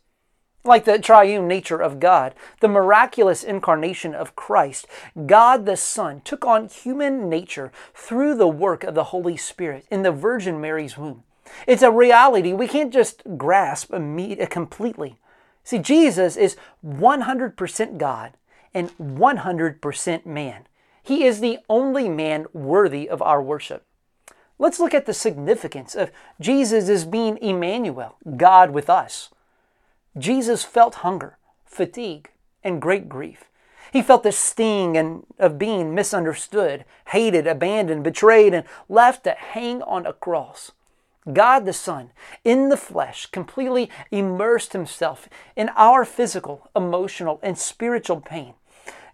Like 0.65 0.86
the 0.86 0.98
triune 0.98 1.48
nature 1.48 1.79
of 1.79 2.00
God, 2.00 2.34
the 2.60 2.67
miraculous 2.67 3.43
incarnation 3.43 4.15
of 4.15 4.36
Christ, 4.36 4.88
God 5.27 5.67
the 5.67 5.77
Son 5.77 6.22
took 6.25 6.43
on 6.43 6.67
human 6.67 7.29
nature 7.29 7.72
through 7.93 8.34
the 8.34 8.48
work 8.48 8.84
of 8.84 8.95
the 8.95 9.05
Holy 9.05 9.38
Spirit 9.38 9.86
in 9.91 10.01
the 10.01 10.12
Virgin 10.12 10.60
Mary's 10.60 10.98
womb. 10.98 11.24
It's 11.67 11.84
a 11.84 11.91
reality 11.91 12.51
we 12.51 12.67
can't 12.67 12.91
just 12.91 13.22
grasp 13.38 13.91
completely. 13.91 15.19
See, 15.63 15.77
Jesus 15.77 16.36
is 16.36 16.57
100% 16.84 17.98
God 18.00 18.34
and 18.74 18.89
100% 18.98 20.25
man. 20.25 20.67
He 21.03 21.25
is 21.25 21.39
the 21.39 21.60
only 21.69 22.10
man 22.10 22.48
worthy 22.53 23.07
of 23.07 23.22
our 23.22 23.41
worship. 23.41 23.86
Let's 24.57 24.79
look 24.79 24.95
at 24.95 25.05
the 25.05 25.13
significance 25.13 25.93
of 25.93 26.12
Jesus 26.41 26.89
as 26.89 27.05
being 27.05 27.38
Emmanuel, 27.38 28.17
God 28.36 28.72
with 28.72 28.89
us. 28.89 29.29
Jesus 30.17 30.63
felt 30.63 30.95
hunger, 30.95 31.38
fatigue, 31.65 32.29
and 32.63 32.81
great 32.81 33.10
grief. 33.10 33.45
He 33.91 34.01
felt 34.01 34.24
the 34.24 34.31
sting 34.31 34.98
and, 34.98 35.25
of 35.39 35.60
being 35.60 35.93
misunderstood, 35.93 36.86
hated, 37.10 37.48
abandoned, 37.48 38.03
betrayed, 38.03 38.53
and 38.53 38.65
left 38.89 39.24
to 39.24 39.31
hang 39.31 39.81
on 39.84 40.05
a 40.05 40.13
cross. 40.13 40.72
God 41.31 41.65
the 41.65 41.74
Son, 41.74 42.12
in 42.43 42.69
the 42.69 42.77
flesh, 42.77 43.25
completely 43.27 43.89
immersed 44.12 44.74
himself 44.74 45.27
in 45.55 45.69
our 45.75 46.05
physical, 46.05 46.69
emotional, 46.75 47.39
and 47.41 47.57
spiritual 47.57 48.22
pain. 48.22 48.53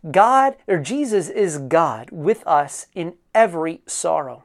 God, 0.09 0.55
or 0.67 0.77
Jesus 0.77 1.29
is 1.29 1.57
God 1.57 2.09
with 2.11 2.45
us 2.47 2.87
in 2.93 3.13
every 3.33 3.81
sorrow. 3.85 4.43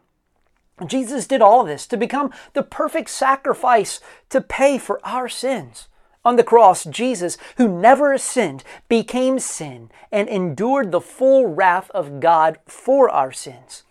Jesus 0.86 1.26
did 1.26 1.40
all 1.40 1.64
this 1.64 1.86
to 1.86 1.96
become 1.96 2.30
the 2.52 2.62
perfect 2.62 3.08
sacrifice 3.08 4.00
to 4.28 4.40
pay 4.40 4.76
for 4.76 5.00
our 5.02 5.28
sins. 5.28 5.88
On 6.26 6.35
the 6.35 6.42
cross, 6.42 6.83
Jesus, 6.83 7.38
who 7.56 7.68
never 7.68 8.18
sinned, 8.18 8.64
became 8.88 9.38
sin 9.38 9.92
and 10.11 10.28
endured 10.28 10.90
the 10.90 11.00
full 11.00 11.47
wrath 11.47 11.88
of 11.90 12.18
God 12.18 12.59
for 12.66 13.09
our 13.09 13.30
sins. 13.30 13.85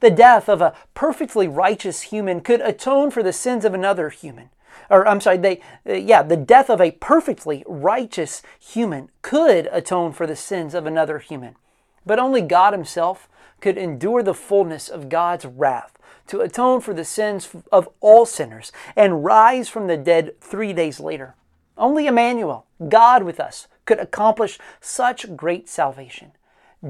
The 0.00 0.10
death 0.10 0.50
of 0.50 0.60
a 0.60 0.74
perfectly 0.92 1.48
righteous 1.48 2.02
human 2.02 2.42
could 2.42 2.60
atone 2.60 3.10
for 3.10 3.22
the 3.22 3.32
sins 3.32 3.64
of 3.64 3.72
another 3.72 4.10
human. 4.10 4.50
Or, 4.90 5.08
I'm 5.08 5.22
sorry, 5.22 5.38
they, 5.38 5.62
uh, 5.88 5.94
yeah, 5.94 6.22
the 6.22 6.36
death 6.36 6.68
of 6.68 6.82
a 6.82 6.90
perfectly 6.90 7.64
righteous 7.66 8.42
human 8.60 9.08
could 9.22 9.66
atone 9.72 10.12
for 10.12 10.26
the 10.26 10.36
sins 10.36 10.74
of 10.74 10.84
another 10.84 11.20
human. 11.20 11.56
But 12.04 12.18
only 12.18 12.42
God 12.42 12.74
Himself 12.74 13.30
could 13.62 13.78
endure 13.78 14.22
the 14.22 14.34
fullness 14.34 14.90
of 14.90 15.08
God's 15.08 15.46
wrath 15.46 15.98
to 16.26 16.42
atone 16.42 16.82
for 16.82 16.92
the 16.92 17.06
sins 17.06 17.48
of 17.72 17.88
all 18.00 18.26
sinners 18.26 18.72
and 18.94 19.24
rise 19.24 19.70
from 19.70 19.86
the 19.86 19.96
dead 19.96 20.38
three 20.42 20.74
days 20.74 21.00
later. 21.00 21.34
Only 21.78 22.06
Emmanuel, 22.06 22.66
God 22.88 23.22
with 23.22 23.40
us, 23.40 23.68
could 23.86 24.00
accomplish 24.00 24.58
such 24.80 25.36
great 25.36 25.68
salvation. 25.68 26.32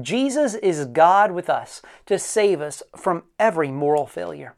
Jesus 0.01 0.55
is 0.55 0.85
God 0.85 1.31
with 1.31 1.49
us 1.49 1.81
to 2.07 2.19
save 2.19 2.59
us 2.59 2.83
from 2.97 3.23
every 3.39 3.71
moral 3.71 4.05
failure. 4.05 4.55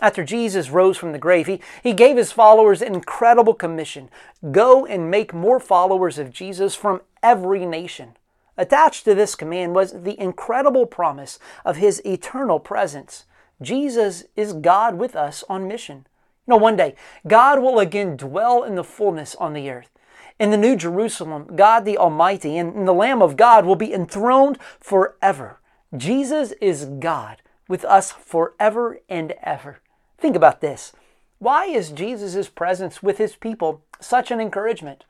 After 0.00 0.24
Jesus 0.24 0.70
rose 0.70 0.96
from 0.96 1.12
the 1.12 1.18
grave, 1.18 1.46
he, 1.46 1.60
he 1.82 1.92
gave 1.92 2.16
his 2.16 2.32
followers 2.32 2.82
an 2.82 2.94
incredible 2.94 3.54
commission 3.54 4.10
go 4.52 4.84
and 4.84 5.10
make 5.10 5.32
more 5.32 5.58
followers 5.58 6.18
of 6.18 6.32
Jesus 6.32 6.74
from 6.74 7.00
every 7.22 7.64
nation. 7.64 8.16
Attached 8.58 9.04
to 9.04 9.14
this 9.14 9.34
command 9.34 9.74
was 9.74 9.92
the 9.92 10.18
incredible 10.20 10.86
promise 10.86 11.38
of 11.64 11.76
his 11.76 12.04
eternal 12.04 12.60
presence. 12.60 13.24
Jesus 13.62 14.24
is 14.34 14.52
God 14.52 14.96
with 14.96 15.16
us 15.16 15.44
on 15.48 15.68
mission. 15.68 16.06
Know, 16.46 16.56
one 16.56 16.76
day, 16.76 16.94
God 17.26 17.60
will 17.60 17.78
again 17.78 18.16
dwell 18.16 18.62
in 18.62 18.76
the 18.76 18.84
fullness 18.84 19.34
on 19.34 19.52
the 19.52 19.68
earth. 19.68 19.90
In 20.38 20.50
the 20.50 20.56
New 20.56 20.76
Jerusalem, 20.76 21.56
God 21.56 21.84
the 21.84 21.98
Almighty 21.98 22.56
and 22.58 22.86
the 22.86 22.92
Lamb 22.92 23.22
of 23.22 23.36
God 23.36 23.64
will 23.64 23.76
be 23.76 23.92
enthroned 23.92 24.58
forever. 24.78 25.60
Jesus 25.96 26.52
is 26.60 26.84
God 26.84 27.42
with 27.68 27.84
us 27.84 28.12
forever 28.12 29.00
and 29.08 29.34
ever. 29.42 29.80
Think 30.18 30.36
about 30.36 30.60
this. 30.60 30.92
Why 31.38 31.66
is 31.66 31.90
Jesus' 31.90 32.48
presence 32.48 33.02
with 33.02 33.18
his 33.18 33.34
people 33.34 33.82
such 34.00 34.30
an 34.30 34.40
encouragement? 34.40 35.04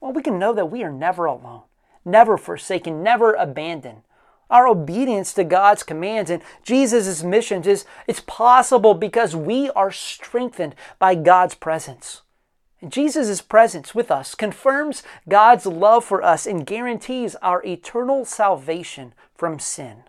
Well, 0.00 0.12
we 0.12 0.22
can 0.22 0.38
know 0.38 0.52
that 0.54 0.70
we 0.70 0.82
are 0.82 0.92
never 0.92 1.24
alone, 1.24 1.62
never 2.04 2.36
forsaken, 2.38 3.02
never 3.02 3.34
abandoned. 3.34 4.02
Our 4.48 4.68
obedience 4.68 5.32
to 5.34 5.44
God's 5.44 5.82
commands 5.82 6.30
and 6.30 6.42
Jesus' 6.62 7.22
missions 7.22 7.66
is 7.66 7.84
it's 8.06 8.20
possible 8.20 8.94
because 8.94 9.34
we 9.34 9.70
are 9.70 9.90
strengthened 9.90 10.74
by 10.98 11.14
God's 11.16 11.54
presence. 11.54 12.22
Jesus' 12.86 13.40
presence 13.40 13.94
with 13.94 14.10
us 14.10 14.34
confirms 14.34 15.02
God's 15.28 15.66
love 15.66 16.04
for 16.04 16.22
us 16.22 16.46
and 16.46 16.66
guarantees 16.66 17.34
our 17.36 17.64
eternal 17.64 18.24
salvation 18.24 19.14
from 19.34 19.58
sin. 19.58 20.04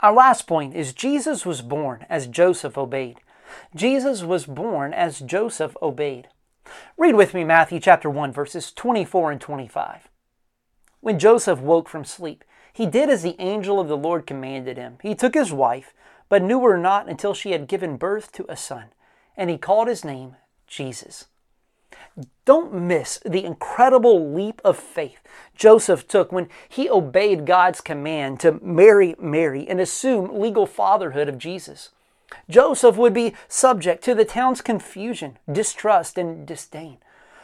Our 0.00 0.12
last 0.12 0.46
point 0.46 0.76
is 0.76 0.92
Jesus 0.92 1.44
was 1.44 1.62
born 1.62 2.06
as 2.08 2.28
Joseph 2.28 2.78
obeyed. 2.78 3.18
Jesus 3.74 4.22
was 4.22 4.46
born 4.46 4.94
as 4.94 5.20
Joseph 5.20 5.76
obeyed. 5.82 6.28
Read 6.96 7.14
with 7.14 7.34
me 7.34 7.42
Matthew 7.42 7.80
chapter 7.80 8.08
1 8.08 8.30
verses 8.32 8.70
24 8.70 9.32
and 9.32 9.40
25. 9.40 10.08
When 11.00 11.18
Joseph 11.18 11.60
woke 11.60 11.88
from 11.88 12.04
sleep, 12.04 12.44
he 12.72 12.86
did 12.86 13.10
as 13.10 13.22
the 13.22 13.36
angel 13.38 13.80
of 13.80 13.88
the 13.88 13.96
Lord 13.96 14.26
commanded 14.26 14.76
him. 14.76 14.98
He 15.02 15.14
took 15.14 15.34
his 15.34 15.52
wife, 15.52 15.94
but 16.28 16.42
knew 16.42 16.60
her 16.62 16.76
not 16.76 17.08
until 17.08 17.34
she 17.34 17.52
had 17.52 17.68
given 17.68 17.96
birth 17.96 18.32
to 18.32 18.46
a 18.48 18.56
son, 18.56 18.86
and 19.36 19.50
he 19.50 19.58
called 19.58 19.88
his 19.88 20.04
name 20.04 20.36
Jesus. 20.66 21.26
Don't 22.44 22.72
miss 22.72 23.20
the 23.24 23.44
incredible 23.44 24.32
leap 24.32 24.60
of 24.64 24.76
faith 24.76 25.20
Joseph 25.54 26.08
took 26.08 26.32
when 26.32 26.48
he 26.68 26.88
obeyed 26.88 27.46
God's 27.46 27.80
command 27.80 28.40
to 28.40 28.58
marry 28.62 29.14
Mary 29.18 29.68
and 29.68 29.80
assume 29.80 30.40
legal 30.40 30.66
fatherhood 30.66 31.28
of 31.28 31.38
Jesus. 31.38 31.90
Joseph 32.48 32.96
would 32.96 33.14
be 33.14 33.34
subject 33.48 34.04
to 34.04 34.14
the 34.14 34.24
town's 34.24 34.60
confusion, 34.60 35.38
distrust, 35.50 36.18
and 36.18 36.46
disdain. 36.46 36.98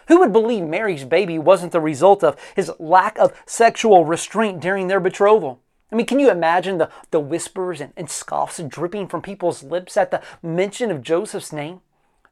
Who 0.09 0.19
would 0.19 0.33
believe 0.33 0.65
Mary's 0.65 1.05
baby 1.05 1.39
wasn't 1.39 1.73
the 1.73 1.81
result 1.81 2.23
of 2.23 2.37
his 2.55 2.71
lack 2.79 3.19
of 3.19 3.33
sexual 3.47 4.05
restraint 4.05 4.61
during 4.61 4.89
their 4.89 5.01
betrothal? 5.01 5.61
I 5.91 5.97
mean, 5.97 6.07
can 6.07 6.19
you 6.19 6.31
imagine 6.31 6.79
the, 6.79 6.91
the 7.11 7.21
whispers 7.21 7.81
and, 7.81 7.93
and 7.97 8.11
scoffs 8.11 8.59
dripping 8.59 9.09
from 9.09 9.23
people's 9.23 9.63
lips 9.63 9.97
at 9.97 10.11
the 10.11 10.23
mention 10.43 10.91
of 10.91 11.03
Joseph's 11.03 11.53
name? 11.53 11.81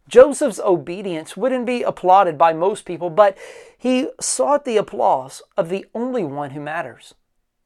Joseph's 0.08 0.58
obedience 0.58 1.36
wouldn't 1.36 1.64
be 1.64 1.82
applauded 1.82 2.36
by 2.36 2.52
most 2.52 2.84
people, 2.84 3.08
but 3.08 3.38
he 3.78 4.08
sought 4.20 4.64
the 4.64 4.76
applause 4.76 5.42
of 5.56 5.68
the 5.68 5.86
only 5.94 6.24
one 6.24 6.50
who 6.50 6.60
matters. 6.60 7.14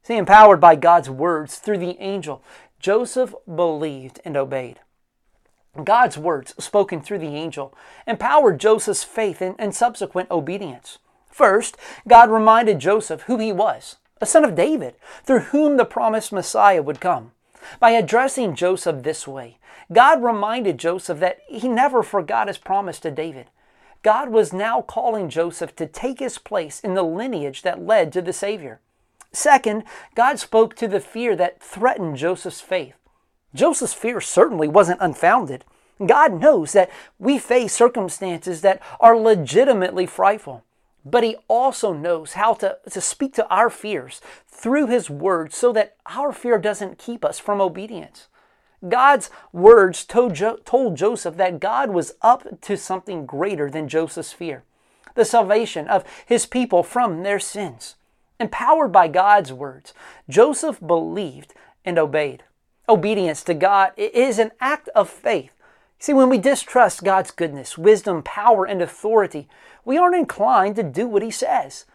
See, 0.03 0.15
empowered 0.15 0.61
by 0.61 0.75
God's 0.75 1.09
words 1.09 1.57
through 1.57 1.79
the 1.79 1.99
angel, 1.99 2.43
Joseph 2.79 3.33
believed 3.53 4.21
and 4.23 4.37
obeyed. 4.37 4.79
God's 5.83 6.17
words, 6.17 6.53
spoken 6.63 7.01
through 7.01 7.19
the 7.19 7.35
angel, 7.35 7.73
empowered 8.05 8.59
Joseph's 8.59 9.03
faith 9.03 9.41
and, 9.41 9.55
and 9.57 9.75
subsequent 9.75 10.31
obedience. 10.31 10.99
First, 11.29 11.77
God 12.07 12.29
reminded 12.29 12.79
Joseph 12.79 13.23
who 13.23 13.37
he 13.37 13.51
was, 13.51 13.97
a 14.19 14.25
son 14.25 14.43
of 14.43 14.55
David, 14.55 14.95
through 15.23 15.39
whom 15.39 15.77
the 15.77 15.85
promised 15.85 16.31
Messiah 16.31 16.81
would 16.81 16.99
come. 16.99 17.31
By 17.79 17.91
addressing 17.91 18.55
Joseph 18.55 19.03
this 19.03 19.27
way, 19.27 19.57
God 19.91 20.23
reminded 20.23 20.77
Joseph 20.77 21.19
that 21.19 21.39
he 21.47 21.67
never 21.67 22.03
forgot 22.03 22.47
his 22.47 22.57
promise 22.57 22.99
to 23.01 23.11
David. 23.11 23.47
God 24.03 24.29
was 24.29 24.53
now 24.53 24.81
calling 24.81 25.29
Joseph 25.29 25.75
to 25.75 25.87
take 25.87 26.19
his 26.19 26.37
place 26.37 26.79
in 26.79 26.93
the 26.93 27.03
lineage 27.03 27.61
that 27.63 27.85
led 27.85 28.11
to 28.13 28.21
the 28.21 28.33
Savior. 28.33 28.79
Second, 29.31 29.83
God 30.15 30.39
spoke 30.39 30.75
to 30.75 30.87
the 30.87 30.99
fear 30.99 31.35
that 31.35 31.61
threatened 31.61 32.17
Joseph's 32.17 32.61
faith. 32.61 32.95
Joseph's 33.53 33.93
fear 33.93 34.21
certainly 34.21 34.67
wasn't 34.67 35.01
unfounded. 35.01 35.65
God 36.05 36.39
knows 36.39 36.73
that 36.73 36.91
we 37.17 37.39
face 37.39 37.73
circumstances 37.73 38.61
that 38.61 38.81
are 38.99 39.17
legitimately 39.17 40.05
frightful, 40.05 40.63
but 41.03 41.23
He 41.23 41.37
also 41.47 41.93
knows 41.93 42.33
how 42.33 42.53
to, 42.55 42.77
to 42.89 43.01
speak 43.01 43.33
to 43.35 43.47
our 43.47 43.69
fears 43.69 44.21
through 44.47 44.87
His 44.87 45.09
Word 45.09 45.53
so 45.53 45.71
that 45.73 45.95
our 46.05 46.31
fear 46.31 46.57
doesn't 46.57 46.99
keep 46.99 47.25
us 47.25 47.39
from 47.39 47.61
obedience. 47.61 48.27
God's 48.87 49.31
words 49.51 50.05
told, 50.05 50.35
jo- 50.35 50.59
told 50.63 50.97
Joseph 50.97 51.35
that 51.37 51.59
God 51.59 51.89
was 51.89 52.13
up 52.21 52.61
to 52.61 52.77
something 52.77 53.25
greater 53.25 53.71
than 53.71 53.87
Joseph's 53.87 54.33
fear 54.33 54.63
the 55.17 55.25
salvation 55.25 55.87
of 55.87 56.05
his 56.25 56.45
people 56.45 56.83
from 56.83 57.23
their 57.23 57.39
sins. 57.39 57.95
Empowered 58.39 58.91
by 58.91 59.07
God's 59.07 59.51
words, 59.51 59.93
Joseph 60.29 60.79
believed 60.79 61.53
and 61.83 61.97
obeyed. 61.97 62.43
Obedience 62.89 63.43
to 63.43 63.53
God 63.53 63.91
is 63.97 64.39
an 64.39 64.51
act 64.61 64.87
of 64.95 65.09
faith. 65.09 65.51
See, 65.99 66.13
when 66.13 66.29
we 66.29 66.37
distrust 66.37 67.03
God's 67.03 67.31
goodness, 67.31 67.77
wisdom, 67.77 68.23
power, 68.23 68.63
and 68.63 68.81
authority, 68.81 69.49
we 69.83 69.97
aren't 69.97 70.15
inclined 70.15 70.77
to 70.77 70.83
do 70.83 71.05
what 71.05 71.21
He 71.21 71.31
says. 71.31 71.85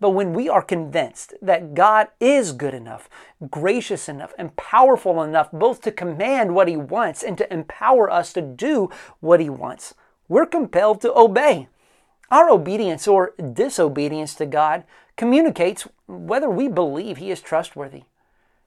But 0.00 0.10
when 0.10 0.32
we 0.32 0.48
are 0.48 0.62
convinced 0.62 1.34
that 1.42 1.74
God 1.74 2.08
is 2.18 2.52
good 2.52 2.72
enough, 2.72 3.10
gracious 3.50 4.08
enough, 4.08 4.32
and 4.38 4.56
powerful 4.56 5.22
enough 5.22 5.50
both 5.52 5.82
to 5.82 5.92
command 5.92 6.54
what 6.54 6.68
He 6.68 6.78
wants 6.78 7.22
and 7.22 7.36
to 7.36 7.52
empower 7.52 8.10
us 8.10 8.32
to 8.32 8.40
do 8.40 8.90
what 9.20 9.40
He 9.40 9.50
wants, 9.50 9.92
we're 10.28 10.46
compelled 10.46 11.02
to 11.02 11.14
obey. 11.14 11.68
Our 12.30 12.48
obedience 12.48 13.06
or 13.06 13.34
disobedience 13.52 14.34
to 14.36 14.46
God 14.46 14.84
communicates 15.16 15.86
whether 16.06 16.48
we 16.48 16.68
believe 16.68 17.18
He 17.18 17.30
is 17.30 17.42
trustworthy. 17.42 18.04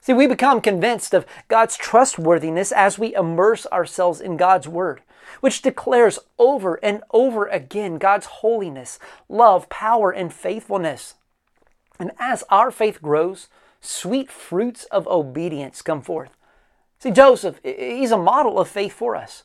See, 0.02 0.14
we 0.14 0.26
become 0.26 0.62
convinced 0.62 1.14
of 1.14 1.28
God's 1.48 1.78
trustworthiness 1.78 2.72
as 2.72 2.98
we 2.98 3.14
immerse 3.14 3.68
ourselves 3.68 4.20
in 4.20 4.36
God's 4.36 4.68
Word, 4.68 5.02
which 5.42 5.62
declares 5.62 6.18
over 6.40 6.80
and 6.84 7.04
over 7.12 7.46
again 7.46 8.00
God's 8.00 8.26
holiness, 8.26 8.98
love, 9.30 9.70
power, 9.70 10.10
and 10.10 10.34
faithfulness. 10.34 11.14
And 12.00 12.12
as 12.20 12.44
our 12.50 12.72
faith 12.72 13.00
grows, 13.00 13.48
sweet 13.80 14.32
fruits 14.32 14.86
of 14.86 15.08
obedience 15.08 15.84
come 15.84 16.02
forth. 16.02 16.36
See, 16.98 17.12
Joseph, 17.12 17.60
he's 17.64 18.12
a 18.12 18.18
model 18.18 18.60
of 18.60 18.68
faith 18.68 18.94
for 18.94 19.16
us. 19.16 19.44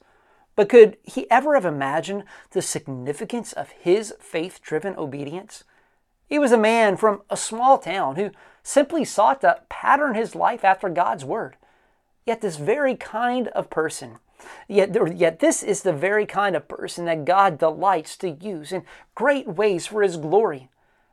But 0.55 0.71
could 0.71 0.97
he 1.03 1.31
ever 1.31 1.53
have 1.53 1.67
imagined 1.67 2.25
the 2.53 2.63
significance 2.63 3.53
of 3.53 3.69
his 3.71 4.15
faith 4.19 4.63
driven 4.63 4.97
obedience? 4.97 5.65
He 6.29 6.39
was 6.39 6.53
a 6.53 6.59
man 6.59 6.97
from 6.97 7.23
a 7.31 7.37
small 7.37 7.79
town 7.79 8.17
who 8.17 8.31
simply 8.63 9.05
sought 9.05 9.43
to 9.43 9.61
pattern 9.69 10.15
his 10.15 10.35
life 10.35 10.65
after 10.65 10.89
God's 10.89 11.25
word. 11.25 11.57
Yet 12.25 12.41
this 12.41 12.57
very 12.57 12.97
kind 12.97 13.49
of 13.49 13.71
person, 13.71 14.19
yet, 14.67 15.17
yet 15.17 15.39
this 15.39 15.63
is 15.63 15.83
the 15.83 15.93
very 15.93 16.27
kind 16.27 16.57
of 16.57 16.67
person 16.67 17.05
that 17.05 17.25
God 17.25 17.59
delights 17.59 18.17
to 18.19 18.31
use 18.31 18.73
in 18.73 18.83
great 19.15 19.47
ways 19.47 19.87
for 19.87 20.03
his 20.03 20.17
glory. 20.17 20.69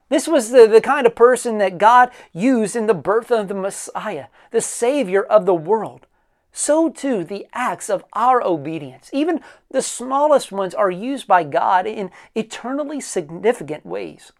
This 0.10 0.28
was 0.28 0.50
the, 0.50 0.68
the 0.68 0.82
kind 0.82 1.06
of 1.06 1.16
person 1.16 1.60
that 1.60 1.78
God 1.78 2.10
used 2.34 2.76
in 2.76 2.88
the 2.88 2.94
birth 2.94 3.32
of 3.32 3.48
the 3.48 3.54
Messiah, 3.54 4.26
the 4.52 4.62
Savior 4.62 5.24
of 5.24 5.46
the 5.46 5.54
world. 5.54 6.08
So 6.52 6.90
too, 6.90 7.24
the 7.24 7.48
acts 7.54 7.90
of 7.90 8.04
our 8.14 8.44
obedience, 8.44 9.10
even 9.14 9.42
the 9.72 9.82
smallest 9.82 10.52
ones, 10.52 10.74
are 10.76 10.92
used 10.92 11.28
by 11.28 11.44
God 11.44 11.88
in 11.88 12.12
eternally 12.36 13.00
significant 13.02 13.86
ways. 13.86 14.32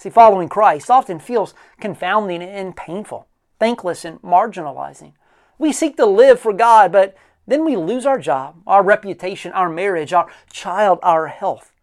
See, 0.00 0.08
following 0.08 0.48
Christ 0.48 0.90
often 0.90 1.18
feels 1.18 1.52
confounding 1.78 2.42
and 2.42 2.74
painful, 2.74 3.26
thankless 3.58 4.02
and 4.02 4.18
marginalizing. 4.22 5.12
We 5.58 5.74
seek 5.74 5.98
to 5.98 6.06
live 6.06 6.40
for 6.40 6.54
God, 6.54 6.90
but 6.90 7.14
then 7.46 7.66
we 7.66 7.76
lose 7.76 8.06
our 8.06 8.18
job, 8.18 8.62
our 8.66 8.82
reputation, 8.82 9.52
our 9.52 9.68
marriage, 9.68 10.14
our 10.14 10.26
child, 10.50 11.00
our 11.02 11.26
health. 11.26 11.74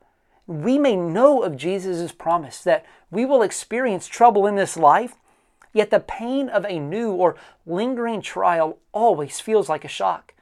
We 0.48 0.80
may 0.80 0.96
know 0.96 1.44
of 1.44 1.58
Jesus' 1.58 2.12
promise 2.12 2.64
that 2.64 2.88
we 3.12 3.24
will 3.24 3.44
experience 3.44 4.08
trouble 4.08 4.48
in 4.48 4.56
this 4.56 4.78
life, 4.78 5.18
yet 5.72 5.92
the 5.92 6.00
pain 6.00 6.50
of 6.50 6.66
a 6.66 6.80
new 6.80 7.12
or 7.12 7.36
lingering 7.68 8.24
trial 8.24 8.80
always 8.94 9.40
feels 9.40 9.70
like 9.70 9.86
a 9.86 9.88
shock. 9.88 10.34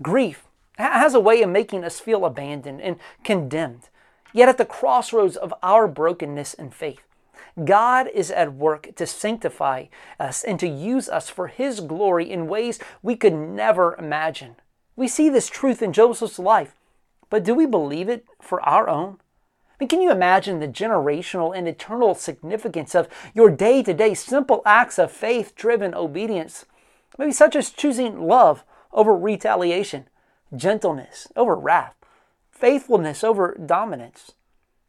Grief 0.00 0.44
has 0.78 1.12
a 1.12 1.18
way 1.18 1.42
of 1.42 1.50
making 1.50 1.82
us 1.82 1.98
feel 1.98 2.24
abandoned 2.24 2.80
and 2.80 3.00
condemned. 3.24 3.88
Yet 4.32 4.48
at 4.48 4.58
the 4.58 4.64
crossroads 4.64 5.34
of 5.34 5.52
our 5.60 5.88
brokenness 5.88 6.54
and 6.54 6.72
faith, 6.72 7.02
God 7.64 8.08
is 8.12 8.30
at 8.30 8.54
work 8.54 8.94
to 8.96 9.06
sanctify 9.06 9.86
us 10.20 10.44
and 10.44 10.60
to 10.60 10.68
use 10.68 11.08
us 11.08 11.30
for 11.30 11.46
His 11.46 11.80
glory 11.80 12.30
in 12.30 12.48
ways 12.48 12.78
we 13.02 13.16
could 13.16 13.32
never 13.32 13.96
imagine. 13.96 14.56
We 14.94 15.08
see 15.08 15.28
this 15.28 15.48
truth 15.48 15.80
in 15.82 15.92
Joseph's 15.92 16.38
life, 16.38 16.74
but 17.30 17.44
do 17.44 17.54
we 17.54 17.66
believe 17.66 18.08
it 18.08 18.26
for 18.40 18.60
our 18.60 18.88
own? 18.88 19.18
I 19.70 19.74
mean, 19.80 19.88
can 19.88 20.00
you 20.00 20.10
imagine 20.10 20.58
the 20.58 20.68
generational 20.68 21.56
and 21.56 21.68
eternal 21.68 22.14
significance 22.14 22.94
of 22.94 23.08
your 23.34 23.50
day 23.50 23.82
to 23.82 23.92
day 23.92 24.14
simple 24.14 24.62
acts 24.64 24.98
of 24.98 25.12
faith 25.12 25.54
driven 25.54 25.94
obedience? 25.94 26.64
Maybe 27.18 27.32
such 27.32 27.56
as 27.56 27.70
choosing 27.70 28.26
love 28.26 28.64
over 28.92 29.14
retaliation, 29.14 30.08
gentleness 30.54 31.28
over 31.36 31.54
wrath, 31.54 31.94
faithfulness 32.50 33.22
over 33.22 33.58
dominance. 33.64 34.32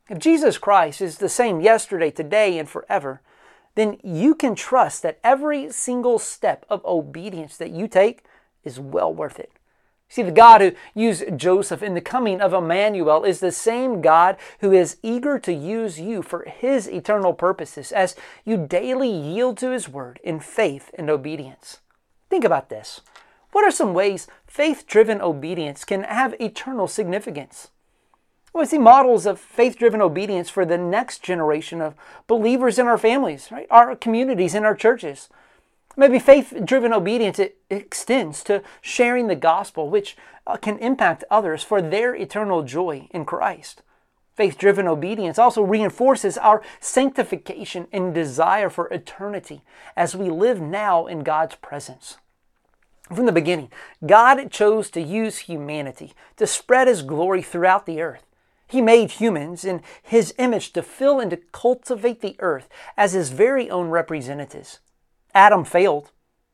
If 0.10 0.20
Jesus 0.20 0.58
Christ 0.58 1.02
is 1.02 1.18
the 1.18 1.30
same 1.30 1.60
yesterday, 1.60 2.12
today, 2.12 2.58
and 2.58 2.70
forever, 2.70 3.22
then 3.76 3.98
you 4.04 4.34
can 4.34 4.56
trust 4.56 5.04
that 5.04 5.20
every 5.24 5.72
single 5.72 6.18
step 6.18 6.66
of 6.70 6.84
obedience 6.86 7.58
that 7.58 7.72
you 7.72 7.88
take 7.88 8.24
is 8.64 8.80
well 8.80 9.14
worth 9.14 9.40
it. 9.40 9.52
See, 10.10 10.24
the 10.24 10.32
God 10.32 10.62
who 10.62 10.72
used 10.96 11.38
Joseph 11.38 11.84
in 11.84 11.94
the 11.94 12.02
coming 12.02 12.40
of 12.40 12.54
Emmanuel 12.54 13.26
is 13.26 13.42
the 13.42 13.52
same 13.52 14.02
God 14.02 14.38
who 14.62 14.72
is 14.72 14.98
eager 15.04 15.38
to 15.40 15.54
use 15.54 16.00
you 16.00 16.22
for 16.22 16.46
his 16.46 16.88
eternal 16.88 17.34
purposes 17.34 17.92
as 17.92 18.16
you 18.46 18.56
daily 18.56 19.10
yield 19.10 19.58
to 19.58 19.72
his 19.72 19.90
word 19.90 20.22
in 20.24 20.40
faith 20.40 20.92
and 20.98 21.10
obedience. 21.10 21.80
Think 22.30 22.46
about 22.46 22.70
this. 22.70 23.02
What 23.52 23.66
are 23.66 23.72
some 23.72 23.94
ways 23.94 24.28
faith 24.46 24.88
driven 24.88 25.22
obedience 25.22 25.84
can 25.84 26.04
have 26.04 26.36
eternal 26.40 26.88
significance? 26.88 27.70
We 28.58 28.66
see 28.66 28.80
models 28.80 29.28
of 29.28 29.40
faith 29.40 29.78
driven 29.78 30.02
obedience 30.02 30.50
for 30.50 30.66
the 30.66 30.80
next 30.80 31.22
generation 31.22 31.80
of 31.80 31.94
believers 32.26 32.80
in 32.80 32.88
our 32.88 32.98
families, 32.98 33.50
right? 33.52 33.68
Our 33.70 33.96
communities, 33.96 34.56
in 34.56 34.66
our 34.66 34.74
churches. 34.74 35.30
Maybe 35.96 36.18
faith 36.18 36.56
driven 36.66 36.92
obedience 36.92 37.38
it 37.38 37.60
extends 37.70 38.44
to 38.46 38.64
sharing 38.82 39.28
the 39.28 39.36
gospel, 39.36 39.92
which 39.92 40.18
uh, 40.48 40.58
can 40.58 40.80
impact 40.80 41.24
others 41.30 41.62
for 41.62 41.84
their 41.84 42.16
eternal 42.16 42.64
joy 42.64 43.08
in 43.12 43.26
Christ. 43.26 43.84
Faith 44.36 44.58
driven 44.58 44.88
obedience 44.88 45.38
also 45.38 45.62
reinforces 45.62 46.36
our 46.36 46.64
sanctification 46.80 47.88
and 47.92 48.12
desire 48.12 48.72
for 48.72 48.88
eternity 48.88 49.62
as 49.96 50.16
we 50.16 50.32
live 50.32 50.60
now 50.60 51.06
in 51.06 51.20
God's 51.20 51.56
presence. 51.56 52.18
From 53.14 53.28
the 53.28 53.32
beginning, 53.32 53.72
God 54.04 54.50
chose 54.52 54.90
to 54.92 55.02
use 55.02 55.38
humanity 55.40 56.14
to 56.38 56.48
spread 56.48 56.88
His 56.88 57.04
glory 57.04 57.44
throughout 57.44 57.86
the 57.86 58.02
earth. 58.02 58.24
He 58.68 58.82
made 58.82 59.12
humans 59.12 59.64
in 59.64 59.82
His 60.04 60.34
image 60.38 60.74
to 60.74 60.84
fill 60.84 61.20
and 61.20 61.32
to 61.32 61.38
cultivate 61.38 62.22
the 62.22 62.36
earth 62.40 62.68
as 62.96 63.14
His 63.14 63.30
very 63.30 63.70
own 63.70 63.90
representatives. 63.90 64.80
Adam 65.34 65.64
failed, 65.64 66.12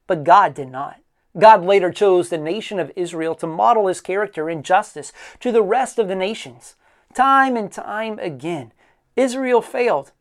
but 0.07 0.23
God 0.23 0.53
did 0.53 0.69
not. 0.69 0.97
God 1.37 1.63
later 1.63 1.91
chose 1.91 2.29
the 2.29 2.37
nation 2.37 2.79
of 2.79 2.91
Israel 2.95 3.33
to 3.35 3.47
model 3.47 3.87
his 3.87 4.01
character 4.01 4.49
and 4.49 4.63
justice 4.63 5.11
to 5.39 5.51
the 5.51 5.63
rest 5.63 5.97
of 5.97 6.07
the 6.07 6.15
nations. 6.15 6.75
Time 7.13 7.57
and 7.57 7.71
time 7.71 8.19
again, 8.19 8.71
Israel 9.15 9.61
failed, 9.61 10.11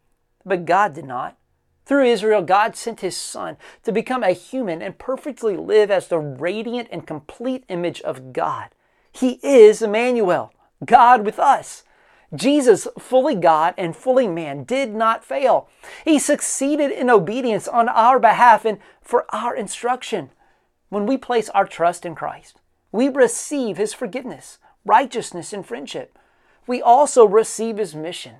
but 0.44 0.64
God 0.64 0.94
did 0.94 1.04
not. 1.04 1.36
Through 1.84 2.06
Israel, 2.06 2.42
God 2.42 2.76
sent 2.76 3.00
his 3.00 3.16
Son 3.16 3.56
to 3.82 3.92
become 3.92 4.22
a 4.22 4.32
human 4.32 4.80
and 4.80 4.98
perfectly 4.98 5.56
live 5.56 5.90
as 5.90 6.08
the 6.08 6.18
radiant 6.18 6.88
and 6.90 7.06
complete 7.06 7.64
image 7.68 8.00
of 8.02 8.32
God. 8.32 8.70
He 9.10 9.40
is 9.42 9.82
Emmanuel, 9.82 10.52
God 10.84 11.24
with 11.24 11.38
us. 11.38 11.84
Jesus, 12.34 12.88
fully 12.98 13.34
God 13.34 13.74
and 13.76 13.94
fully 13.94 14.26
man, 14.26 14.64
did 14.64 14.94
not 14.94 15.24
fail. 15.24 15.68
He 16.04 16.18
succeeded 16.18 16.90
in 16.90 17.10
obedience 17.10 17.68
on 17.68 17.88
our 17.88 18.18
behalf 18.18 18.64
and 18.64 18.78
for 19.02 19.26
our 19.34 19.54
instruction. 19.54 20.30
When 20.88 21.06
we 21.06 21.16
place 21.16 21.50
our 21.50 21.66
trust 21.66 22.06
in 22.06 22.14
Christ, 22.14 22.58
we 22.90 23.08
receive 23.08 23.76
His 23.76 23.92
forgiveness, 23.92 24.58
righteousness, 24.84 25.52
and 25.52 25.64
friendship. 25.64 26.18
We 26.66 26.80
also 26.80 27.26
receive 27.26 27.76
His 27.76 27.94
mission. 27.94 28.36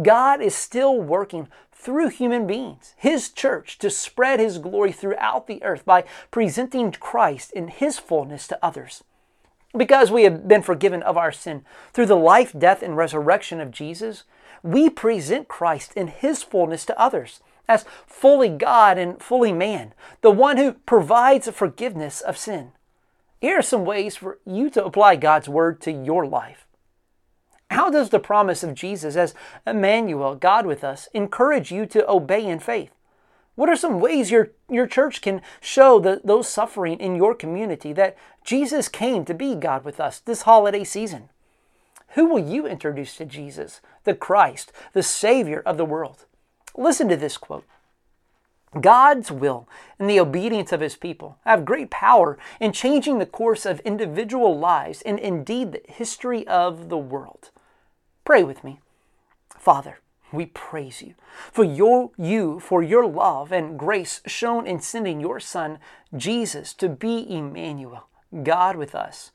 God 0.00 0.40
is 0.40 0.54
still 0.54 1.00
working 1.00 1.48
through 1.72 2.08
human 2.08 2.46
beings, 2.46 2.94
His 2.96 3.30
church, 3.30 3.78
to 3.78 3.90
spread 3.90 4.40
His 4.40 4.58
glory 4.58 4.92
throughout 4.92 5.46
the 5.46 5.62
earth 5.62 5.84
by 5.84 6.04
presenting 6.30 6.92
Christ 6.92 7.52
in 7.52 7.68
His 7.68 7.98
fullness 7.98 8.46
to 8.48 8.58
others. 8.64 9.02
Because 9.76 10.10
we 10.10 10.22
have 10.24 10.46
been 10.46 10.62
forgiven 10.62 11.02
of 11.02 11.16
our 11.16 11.32
sin 11.32 11.64
through 11.92 12.06
the 12.06 12.16
life, 12.16 12.54
death, 12.56 12.82
and 12.82 12.96
resurrection 12.96 13.60
of 13.60 13.70
Jesus, 13.70 14.24
we 14.62 14.88
present 14.88 15.48
Christ 15.48 15.92
in 15.94 16.08
His 16.08 16.42
fullness 16.42 16.84
to 16.86 16.98
others 16.98 17.40
as 17.68 17.84
fully 18.06 18.48
God 18.48 18.98
and 18.98 19.20
fully 19.20 19.52
man, 19.52 19.94
the 20.20 20.30
one 20.30 20.56
who 20.56 20.72
provides 20.72 21.48
forgiveness 21.48 22.20
of 22.20 22.36
sin. 22.36 22.72
Here 23.40 23.58
are 23.58 23.62
some 23.62 23.84
ways 23.84 24.16
for 24.16 24.38
you 24.46 24.70
to 24.70 24.84
apply 24.84 25.16
God's 25.16 25.48
Word 25.48 25.80
to 25.82 25.92
your 25.92 26.26
life. 26.26 26.66
How 27.70 27.90
does 27.90 28.10
the 28.10 28.20
promise 28.20 28.62
of 28.62 28.74
Jesus 28.74 29.16
as 29.16 29.34
Emmanuel, 29.66 30.34
God 30.36 30.66
with 30.66 30.84
us, 30.84 31.08
encourage 31.12 31.72
you 31.72 31.86
to 31.86 32.08
obey 32.08 32.44
in 32.44 32.60
faith? 32.60 32.90
What 33.54 33.68
are 33.68 33.76
some 33.76 34.00
ways 34.00 34.30
your, 34.30 34.50
your 34.68 34.86
church 34.86 35.20
can 35.20 35.40
show 35.60 36.00
the, 36.00 36.20
those 36.24 36.48
suffering 36.48 36.98
in 36.98 37.14
your 37.14 37.34
community 37.34 37.92
that 37.92 38.16
Jesus 38.44 38.88
came 38.88 39.24
to 39.24 39.34
be 39.34 39.54
God 39.54 39.84
with 39.84 40.00
us 40.00 40.18
this 40.18 40.42
holiday 40.42 40.82
season? 40.82 41.28
Who 42.10 42.26
will 42.26 42.40
you 42.40 42.66
introduce 42.66 43.16
to 43.16 43.24
Jesus, 43.24 43.80
the 44.04 44.14
Christ, 44.14 44.72
the 44.92 45.02
Savior 45.02 45.62
of 45.64 45.76
the 45.76 45.84
world? 45.84 46.26
Listen 46.76 47.08
to 47.08 47.16
this 47.16 47.36
quote 47.36 47.64
God's 48.80 49.30
will 49.30 49.68
and 49.98 50.10
the 50.10 50.18
obedience 50.18 50.72
of 50.72 50.80
His 50.80 50.96
people 50.96 51.38
have 51.44 51.64
great 51.64 51.90
power 51.90 52.38
in 52.60 52.72
changing 52.72 53.18
the 53.18 53.26
course 53.26 53.64
of 53.64 53.80
individual 53.80 54.58
lives 54.58 55.02
and 55.02 55.18
indeed 55.18 55.72
the 55.72 55.92
history 55.92 56.46
of 56.48 56.88
the 56.88 56.98
world. 56.98 57.50
Pray 58.24 58.42
with 58.42 58.64
me. 58.64 58.80
Father, 59.58 59.98
we 60.34 60.46
praise 60.46 61.02
you 61.02 61.14
for 61.52 61.64
your 61.64 62.10
you 62.16 62.60
for 62.60 62.82
your 62.82 63.06
love 63.06 63.52
and 63.52 63.78
grace 63.78 64.20
shown 64.26 64.66
in 64.66 64.80
sending 64.80 65.20
your 65.20 65.40
son 65.40 65.78
Jesus 66.16 66.72
to 66.74 66.88
be 66.88 67.26
Emmanuel, 67.28 68.08
God 68.42 68.76
with 68.76 68.94
us. 68.94 69.30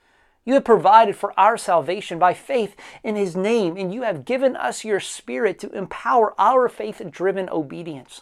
You 0.46 0.56
have 0.56 0.64
provided 0.64 1.16
for 1.16 1.38
our 1.40 1.58
salvation 1.58 2.18
by 2.18 2.34
faith 2.34 2.76
in 3.04 3.16
his 3.16 3.36
name 3.36 3.78
and 3.78 3.94
you 3.94 4.02
have 4.04 4.26
given 4.26 4.56
us 4.56 4.84
your 4.84 5.00
spirit 5.00 5.60
to 5.60 5.72
empower 5.72 6.34
our 6.40 6.68
faith-driven 6.70 7.50
obedience. 7.50 8.22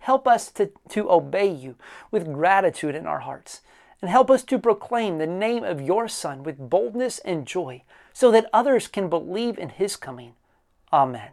Help 0.00 0.26
us 0.26 0.50
to, 0.52 0.70
to 0.88 1.10
obey 1.10 1.50
you 1.50 1.76
with 2.10 2.32
gratitude 2.32 2.94
in 2.94 3.06
our 3.06 3.20
hearts 3.20 3.60
and 4.00 4.10
help 4.10 4.30
us 4.30 4.42
to 4.44 4.58
proclaim 4.58 5.18
the 5.18 5.26
name 5.26 5.64
of 5.64 5.80
your 5.80 6.08
Son 6.08 6.42
with 6.42 6.70
boldness 6.70 7.18
and 7.20 7.46
joy 7.46 7.82
so 8.12 8.30
that 8.30 8.48
others 8.52 8.86
can 8.86 9.08
believe 9.08 9.58
in 9.58 9.68
his 9.70 9.96
coming. 9.96 10.34
Amen. 10.92 11.30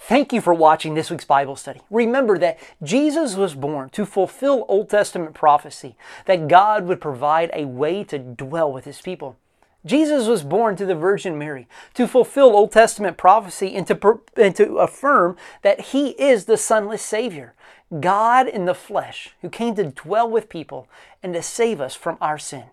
Thank 0.00 0.32
you 0.32 0.40
for 0.40 0.54
watching 0.54 0.94
this 0.94 1.10
week's 1.10 1.24
Bible 1.24 1.56
study. 1.56 1.80
Remember 1.90 2.38
that 2.38 2.58
Jesus 2.82 3.34
was 3.34 3.54
born 3.54 3.90
to 3.90 4.06
fulfill 4.06 4.64
Old 4.68 4.88
Testament 4.88 5.34
prophecy 5.34 5.96
that 6.24 6.48
God 6.48 6.86
would 6.86 7.00
provide 7.00 7.50
a 7.52 7.66
way 7.66 8.04
to 8.04 8.18
dwell 8.18 8.72
with 8.72 8.84
his 8.84 9.00
people. 9.00 9.36
Jesus 9.84 10.26
was 10.26 10.42
born 10.42 10.76
to 10.76 10.86
the 10.86 10.94
Virgin 10.94 11.36
Mary 11.36 11.68
to 11.94 12.06
fulfill 12.06 12.56
Old 12.56 12.72
Testament 12.72 13.16
prophecy 13.16 13.74
and 13.74 13.86
to, 13.88 14.20
and 14.36 14.54
to 14.56 14.78
affirm 14.78 15.36
that 15.62 15.80
he 15.80 16.10
is 16.10 16.44
the 16.44 16.56
Sonless 16.56 17.00
Savior, 17.00 17.54
God 18.00 18.48
in 18.48 18.64
the 18.64 18.74
flesh, 18.74 19.34
who 19.42 19.50
came 19.50 19.74
to 19.74 19.84
dwell 19.84 20.30
with 20.30 20.48
people 20.48 20.88
and 21.22 21.34
to 21.34 21.42
save 21.42 21.80
us 21.80 21.94
from 21.94 22.16
our 22.20 22.38
sin. 22.38 22.64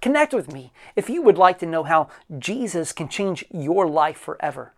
Connect 0.00 0.32
with 0.32 0.52
me 0.52 0.72
if 0.94 1.10
you 1.10 1.22
would 1.22 1.38
like 1.38 1.58
to 1.60 1.66
know 1.66 1.84
how 1.84 2.08
Jesus 2.38 2.92
can 2.92 3.08
change 3.08 3.44
your 3.50 3.88
life 3.88 4.18
forever. 4.18 4.72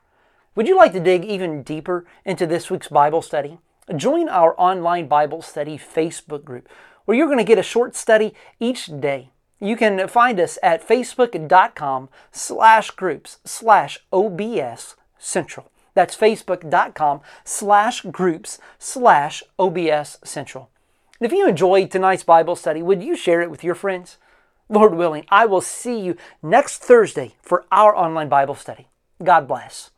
Would 0.59 0.67
you 0.67 0.77
like 0.77 0.93
to 0.95 0.99
dig 0.99 1.25
even 1.25 1.63
deeper 1.63 2.05
into 2.25 2.45
this 2.45 2.69
week's 2.69 2.89
Bible 2.89 3.23
study? 3.23 3.59
Join 3.95 4.29
our 4.29 4.61
online 4.61 5.07
Bible 5.07 5.41
study 5.41 5.79
Facebook 5.79 6.43
group 6.43 6.69
where 7.05 7.17
you're 7.17 7.29
going 7.29 7.39
to 7.39 7.45
get 7.45 7.61
a 7.61 7.63
short 7.63 7.95
study 7.95 8.35
each 8.59 8.87
day. 9.01 9.31
You 9.61 9.77
can 9.77 10.09
find 10.09 10.41
us 10.41 10.59
at 10.61 10.85
facebook.com 10.85 12.09
slash 12.33 12.91
groups 12.91 13.39
slash 13.45 14.01
OBS 14.13 14.97
Central. 15.17 15.71
That's 15.95 16.17
facebook.com 16.17 17.21
slash 17.45 18.01
groups 18.01 18.59
slash 18.81 19.45
OBS 19.61 20.19
Central. 20.25 20.71
If 21.21 21.31
you 21.31 21.47
enjoyed 21.47 21.93
tonight's 21.93 22.25
Bible 22.25 22.57
study, 22.57 22.83
would 22.83 23.01
you 23.01 23.17
share 23.17 23.43
it 23.43 23.51
with 23.53 23.63
your 23.63 23.77
friends? 23.77 24.17
Lord 24.69 24.97
willing, 24.97 25.25
I 25.29 25.47
will 25.47 25.61
see 25.61 26.01
you 26.01 26.17
next 26.43 26.79
Thursday 26.79 27.37
for 27.43 27.65
our 27.71 27.95
online 27.95 28.29
Bible 28.29 28.57
study. 28.57 28.89
God 29.23 29.47
bless. 29.47 29.93